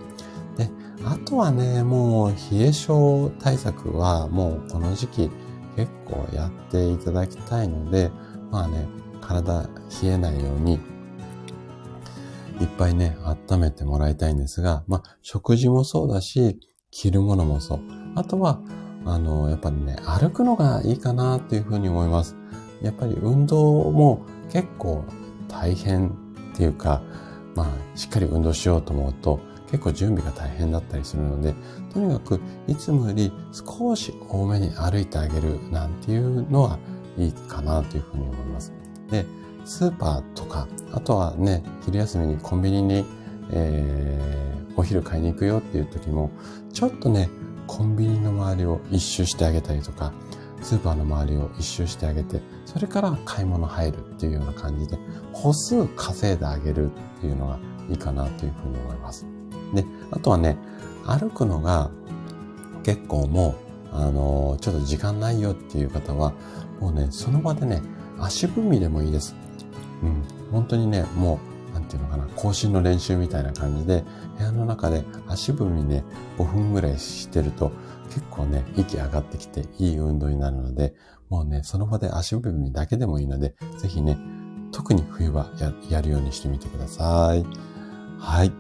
[0.57, 0.69] で、
[1.05, 5.31] あとはね、もう冷え性対策はもうこの時期
[5.77, 8.11] 結構やっていただきたいので、
[8.51, 8.89] まあね、
[9.21, 9.63] 体
[10.03, 10.81] 冷えないように
[12.61, 13.17] いっぱいね、
[13.49, 16.59] 温めてもらいたいんですが、まあ、食事もそうだし、
[16.91, 17.81] 着るものもそう。
[18.17, 18.61] あとは、
[19.05, 22.38] あの、やっぱりね、歩くのがいいかなっていうふうに思います。
[22.83, 25.05] やっぱり運動も結構
[25.49, 27.03] 大変っていうか、
[27.55, 31.55] まあ、しっかり運動しようと思うと、結構準備が大変だったりするので、
[31.93, 36.79] とにかくいつもより少し多めに歩いてあげるなんていうのは
[37.19, 38.73] いいかなというふうに思います。
[39.11, 39.27] で、
[39.65, 43.05] スーパーとか、あとはね、昼休みにコンビニに、
[43.51, 46.31] えー、お昼買いに行くよっていう時も、
[46.73, 47.29] ちょっとね、
[47.67, 50.13] コンビニの周りを一周してあげたりとか、
[50.63, 54.99] スーパーの周りを一周してあげて、それから買い物入るっていうような感じで、
[55.33, 57.59] 歩数稼いであげるっていうのが
[57.89, 59.27] いいかなというふうに思います。
[59.73, 60.59] で、あとはね、
[61.07, 61.91] 歩くのが
[62.83, 63.55] 結構も
[63.91, 66.35] う、あのー、ちょっと時間ないよっていう方は、
[66.79, 67.81] もうね、その場でね、
[68.19, 69.35] 足踏みでもいいです。
[70.03, 71.41] うん、本当にね、も
[71.71, 74.05] う、なんていうのかな、更新の練習みたいな感じで、
[74.37, 76.05] 部屋の中で足踏みね、
[76.37, 77.73] 5分ぐらいしてると、
[78.11, 80.95] 結構ね、息上がってきていい運動になるので、
[81.31, 84.19] もうね、その場で足踏みだけでもいいので、ぜひね、
[84.73, 87.45] 特に冬はややるようにしてみてください。
[88.19, 88.53] はい。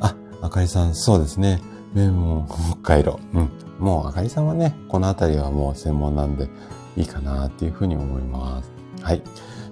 [0.00, 1.60] あ、あかりさん、そうですね。
[1.94, 3.18] メモ北海道。
[3.34, 3.50] うん。
[3.78, 6.48] もうあかりさんはね、このあたりはもう専門なんで
[6.96, 8.70] いいかなっていうふうに思います。
[9.02, 9.22] はい。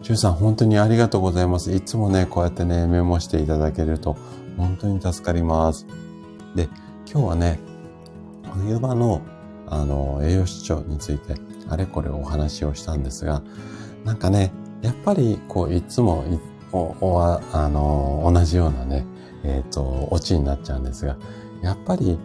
[0.03, 1.73] シュウさん、本当にありがとうございます。
[1.73, 4.17] いつもね、こうやってね、メモしていただけると、
[4.57, 5.87] 本当に助かります。
[6.55, 6.69] で、
[7.11, 7.61] 今日はね、
[8.55, 9.21] 冬場の、
[9.67, 11.35] あの、栄養失調について、
[11.69, 13.43] あれこれお話をしたんですが、
[14.05, 14.53] なんかね、
[14.83, 16.39] やっぱり、こう、いつもい、
[16.73, 19.07] あの、同じようなね、
[19.45, 21.17] えっ、ー、と、オチになっちゃうんですが、
[21.63, 22.19] やっぱり、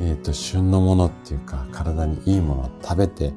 [0.00, 3.32] えっ、ー、と、旬のものっていうか、体にいいものを食べて、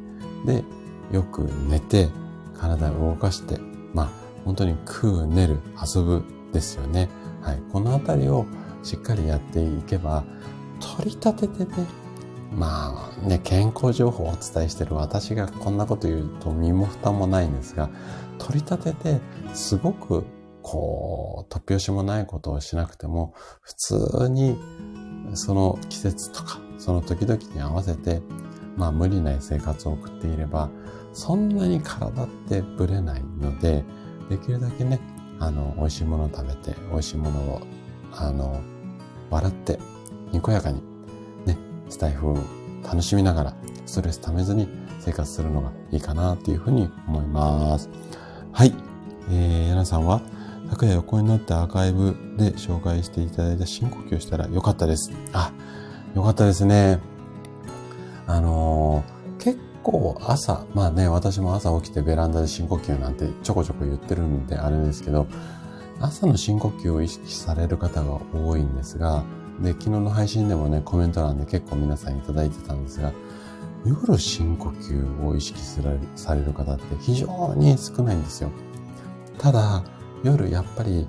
[0.45, 0.63] で、
[1.11, 2.09] よく寝て、
[2.57, 3.59] 体を動かして、
[3.93, 4.09] まあ、
[4.43, 5.59] 本当に食う、寝る、
[5.95, 7.09] 遊ぶですよね。
[7.41, 7.61] はい。
[7.71, 8.45] このあたりを
[8.83, 10.23] しっかりやっていけば、
[10.79, 11.87] 取り立ててね、
[12.51, 17.89] まあね、健康情報をお伝えしてる私がこんなこと言うと身も蓋もないんですが、
[18.37, 19.21] 取り立てて
[19.53, 20.25] すごく
[20.69, 24.57] こう、突拍子もないことをしなくても、普通に
[25.33, 28.21] その季節とか、その時々に合わせて、
[28.75, 30.69] まあ無理ない生活を送っていれば、
[31.13, 33.85] そんなに体ってぶれないので、
[34.29, 34.99] できるだけね、
[35.39, 37.61] あの、美味しいものを食べて、美味しいものを、
[38.11, 38.61] あの、
[39.29, 39.79] 笑って、
[40.33, 40.83] にこやかに、
[41.89, 42.37] スタイフを
[42.83, 43.53] 楽しみながら、
[43.85, 44.67] ストレス溜めずに
[44.99, 47.89] 生活するのがいいかなというふうに思います。
[48.51, 48.73] はい。
[49.29, 50.21] えー、やなさんは、
[50.69, 55.11] 昨夜横になってアーカイブで紹介していただいた深呼吸したらよかったです。
[55.31, 55.51] あ、
[56.15, 56.99] よかったですね。
[58.25, 65.27] あのー、結構朝、まあね、私も朝起きてベランダで深呼吸なんてちょこちょこ言ってるんであれですけど、
[66.01, 69.23] 朝の深呼吸を意識される方が多いんですが、
[69.61, 73.11] で、昨日の配信でもね、コメント欄で結構皆さんいただいてたんですが、
[73.85, 78.51] 夜深呼吸を意識するされる方って非常に少ないんですよ。
[79.37, 79.83] ただ、
[80.23, 81.07] 夜やっぱり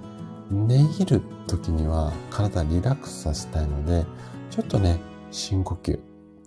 [0.51, 4.07] 寝入る時には体リラックスさせたいので、
[4.51, 4.99] ちょっとね、
[5.31, 5.99] 深呼吸。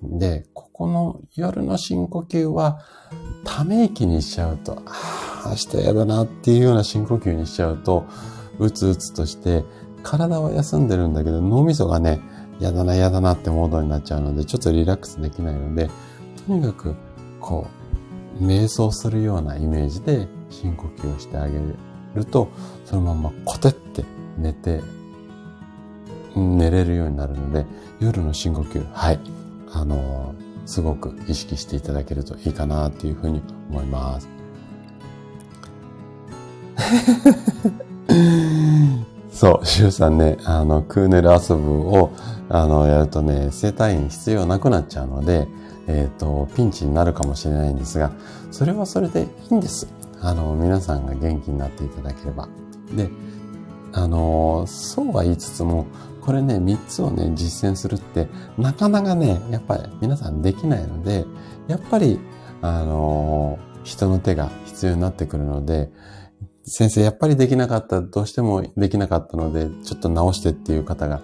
[0.03, 2.79] で、ここの夜の深呼吸は、
[3.43, 8.05] ため息にしちゃうと、ああ、明日嫌だなっていうような深呼吸にしちゃうと、
[8.57, 9.63] うつうつとして、
[10.03, 12.19] 体は休んでるんだけど、脳みそがね、
[12.59, 15.89] 嫌だな嫌だなってモードになっちゃうので、ちょっとリラックスできないので、
[16.47, 16.95] とにかく、
[17.39, 17.67] こ
[18.39, 21.59] う、瞑想するようなイメージで深呼吸をしてあげ
[22.15, 22.49] ると、
[22.85, 24.03] そのままコテって
[24.37, 24.81] 寝て、
[26.35, 27.65] 寝れるようになるので、
[27.99, 29.19] 夜の深呼吸、はい。
[29.73, 34.27] あのー、すごく意識していただけるといいかなっていうふうに思います。
[39.31, 42.11] そう、シュウさんね、あの、クーネル遊ぶを、
[42.49, 45.47] あの、やるとね、生体院必要なくなっちゃうので、
[45.87, 48.11] えっ、ー、と、ピンチになるかもしれないんですが、
[48.51, 49.87] それはそれでいいんです。
[50.21, 52.49] あの、皆さんが元気になっていただければ。
[52.93, 53.09] で、
[53.93, 55.87] あの、そうは言いつつも、
[56.21, 58.27] これね、3つをね、実践するって、
[58.57, 61.25] なかなかね、やっぱり皆さんできないので、
[61.67, 62.19] やっぱり、
[62.61, 65.89] あの、人の手が必要になってくるので、
[66.63, 71.21] 先生、やっぱりできなかった、どうしてもできなかったので、ちょっと直してっていう方が、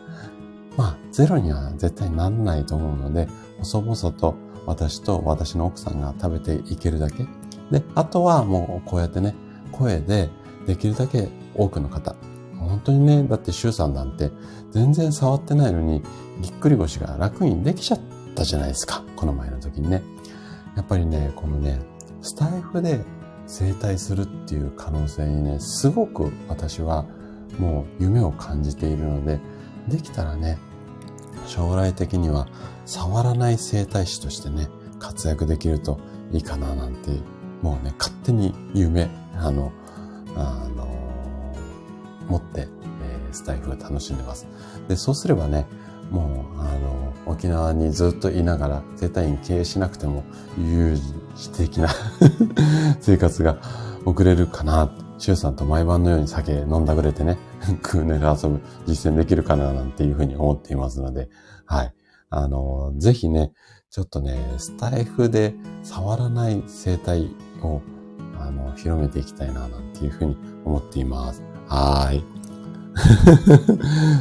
[0.77, 3.27] まあ、ゼロには絶対なんないと思うので、
[3.59, 4.35] 細々と
[4.65, 7.25] 私と私の奥さんが食べていけるだけ。
[7.71, 9.35] で、あとはもうこうやってね、
[9.71, 10.29] 声で
[10.65, 12.15] できるだけ多くの方。
[12.59, 14.31] 本当にね、だって周さんなんて
[14.71, 16.01] 全然触ってないのに
[16.41, 17.99] ぎっくり腰が楽にできちゃっ
[18.35, 19.03] たじゃないですか。
[19.15, 20.03] この前の時にね。
[20.75, 21.79] やっぱりね、このね、
[22.21, 22.99] スタイフで
[23.47, 27.05] 整体するっていう可能性にね、すごく私は
[27.57, 29.39] もう夢を感じているので、
[29.87, 30.59] できたらね、
[31.47, 32.47] 将来的には
[32.85, 34.67] 触らない整体師としてね、
[34.99, 35.99] 活躍できると
[36.31, 37.11] いいかななんて、
[37.61, 39.71] もうね、勝手に夢、あの、
[40.35, 40.85] あの
[42.27, 44.47] 持って、えー、スタイフを楽しんでます。
[44.87, 45.65] で、そうすればね、
[46.11, 50.23] もう、あの、沖縄にずっといながら、整体院経営しなくても、
[51.37, 51.89] 有事的な
[52.99, 53.57] 生活が
[54.05, 54.89] 送れるかな。
[55.19, 57.37] シュウさんと毎晩のように酒飲んだくれてね、
[57.81, 61.29] クーネル遊ぶ実践できるかななんていうふうに思っていますので、
[61.65, 61.93] はい。
[62.29, 63.51] あの、ぜひね、
[63.89, 67.81] ちょっとね、スタイフで触らない生態を、
[68.39, 71.41] あの、広めていきたいななんていうふうに思っています。
[71.67, 72.23] はーい。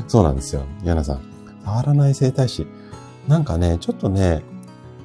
[0.08, 0.62] そうなんですよ。
[0.82, 1.20] ヤナさん。
[1.64, 2.66] 触らない生態師。
[3.28, 4.42] なんかね、ちょっとね、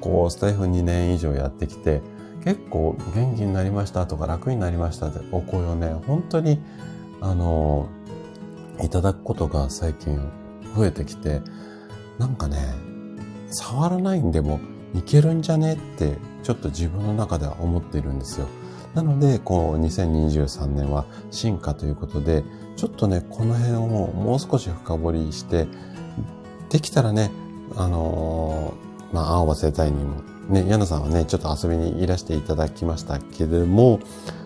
[0.02, 2.02] こう、スタイフ2年以上やってきて、
[2.44, 6.60] 結構元気になりましたとか楽になりましたってお声をね、本当に、
[7.20, 7.88] あの、
[8.82, 10.18] いただくことが最近
[10.76, 11.40] 増えてきて、
[12.18, 12.58] なんかね、
[13.46, 14.60] 触らないんでも
[14.94, 18.48] いけるんじゃねって、ちょっと自分の中では思っているんですよ。
[18.94, 22.44] なので、こう、2023年は進化ということで、
[22.76, 25.68] ちょっとね、この辺をもう少し深掘りして、
[26.70, 27.30] できたらね、
[27.76, 28.74] あの、
[29.12, 34.00] まあ、青葉生態にも、ね、矢野さんはね、ちょっと遊びにいらしていただきましたけれども、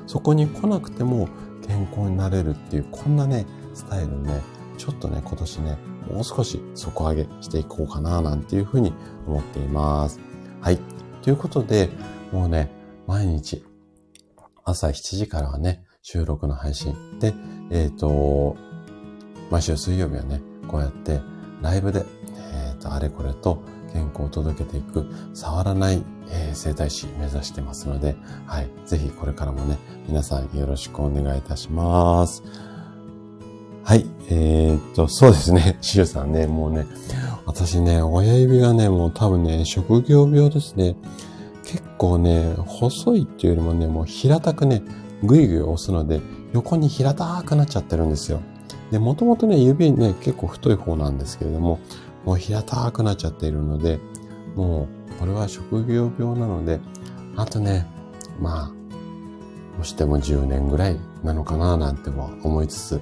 [0.06, 1.28] そこに来なくても
[1.66, 4.42] 健康になれるっていう、こんなね、スタイルね、
[4.76, 5.78] ちょっとね、今年ね、
[6.10, 8.92] もう少し底上げしていこうかな、なんていうふうに
[9.26, 10.20] 思っています。
[10.60, 10.78] はい。
[11.22, 11.88] ということで、
[12.32, 12.70] もうね、
[13.06, 13.64] 毎日、
[14.64, 16.94] 朝7時からはね、収録の配信。
[17.18, 17.34] で、
[17.70, 18.56] えっ、ー、と、
[19.50, 21.20] 毎週水曜日はね、こうやって
[21.62, 22.04] ライブで、
[22.52, 23.62] えっ、ー、と、あれこれと
[23.96, 28.14] 健康を届けていく、触らない、えー、生態師目指してますので、
[28.46, 28.68] はい。
[28.84, 32.42] ぜひこれからもね、皆さんよろしくお願いいたします。
[33.82, 34.04] はい。
[34.28, 35.78] えー、っと、そうですね。
[35.80, 36.86] シュさんね、もうね、
[37.46, 40.94] 私ね、親指がね、もう多分ね、職業病ですね。
[41.64, 44.82] 結構ね、細いっていうよりもね、もう平たくね、
[45.22, 46.20] ぐいぐい押すので、
[46.52, 48.40] 横に平たくなっちゃってるんですよ。
[48.90, 51.80] で、もともとね、指ね、結構太い方なんですけれども、
[52.26, 54.00] もう平たくなっちゃっているので、
[54.56, 56.80] もう、これは職業病なので、
[57.36, 57.86] あとね、
[58.40, 63.00] まあ、もしても10年ぐらいなのかななんても思いつつ、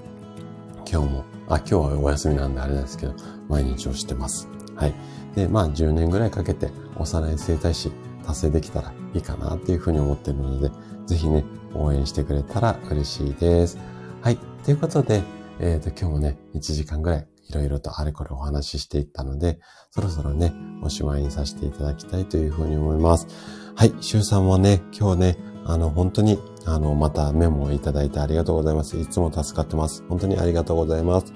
[0.89, 3.15] 今日も、あ、今日はお休みなんであれですけど、
[3.49, 4.49] 毎日をしてます。
[4.77, 4.95] はい。
[5.35, 7.91] で、まあ10年ぐらいかけて幼い生態師
[8.27, 10.71] 達成できたらいいかなっていうふうに思ってるので、
[11.07, 11.45] ぜひね、
[11.75, 13.79] 応援してくれたら嬉しいです。
[14.21, 14.39] はい。
[14.65, 15.23] ということで、
[15.61, 23.27] えっ、ー、と、今日もね、1時間ぐらいいろいろとあれこれお話ししていったので、そろそろね、おしまいにさせていただきたいというふうに思います。
[23.75, 23.95] はい。
[24.01, 28.99] シュウさんもね、今日ね、あの、本当に、あの、またメモをいただいてありがとうございます。
[28.99, 30.05] いつも助かってます。
[30.09, 31.33] 本当にありがとうございます。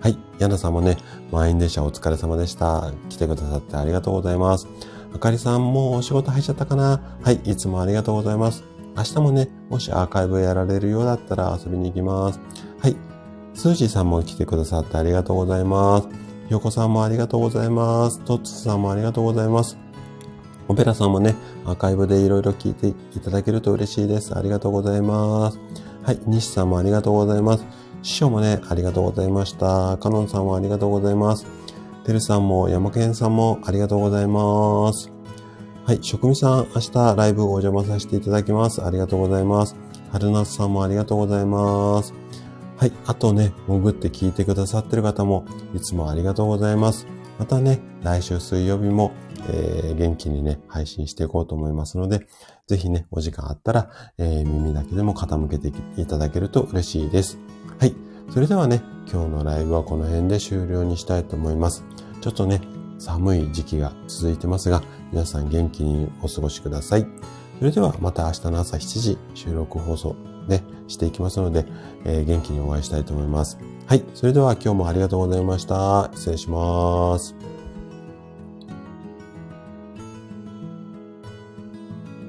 [0.00, 0.18] はい。
[0.38, 0.96] ヤナさんもね、
[1.30, 2.92] 満員電車お疲れ様でした。
[3.08, 4.66] 来てくださってありがとうございます。
[5.14, 7.36] あかりさんもお仕事入っちゃったかなはい。
[7.44, 8.64] いつもありがとうございます。
[8.96, 12.40] 明日もね、もしアーカイブやられるようだったら遊びに行きます。
[13.54, 16.08] スージーさんも来てくださってありがとうございます。
[16.48, 18.20] ひよこさんもありがとうございます。
[18.20, 19.78] トッツさんもありがとうございます。
[20.68, 21.34] オペラさんもね、
[21.64, 24.36] アーカイブでいろいろ聞いていただけると嬉しいです。
[24.36, 25.58] ありがとうございます。
[26.02, 27.64] はい、西さんもありがとうございます。
[28.02, 29.96] 師匠もね、ありがとうございました。
[29.98, 31.46] カノンさんもありがとうございます。
[32.04, 35.12] てるさんも、山健さんもありがとうございます。
[35.84, 38.84] はい、職味さん、明日ライブお邪魔させていただきます。
[38.84, 39.76] ありがとうございます。
[40.10, 42.21] 春夏さんもありがとうございます。
[42.82, 47.06] はい、あとね、潜って聞いてくださってる方も、いつもありがとうございます。
[47.38, 49.12] またね、来週水曜日も
[49.48, 52.26] えー、元気にね、配信していこうと思いますので、
[52.66, 57.38] ぜひね、お時間あったら、えー、耳だけでも傾けていただけると嬉しいです。
[57.78, 57.94] はい。
[58.30, 61.84] それではね、今日のライブはこの辺で終了にしたいと思います。
[62.20, 62.60] ちょっとね、
[62.98, 67.06] 寒い時期が続いてますが、皆さん元気にお過ごしください。
[67.58, 71.66] それではまた明日の朝7時収録放送ねしていきますので、
[72.04, 73.58] えー、元気にお会いしたいと思います。
[73.86, 74.04] はい。
[74.14, 76.10] それでは今日もありがとうございました。
[76.14, 77.41] 失礼します。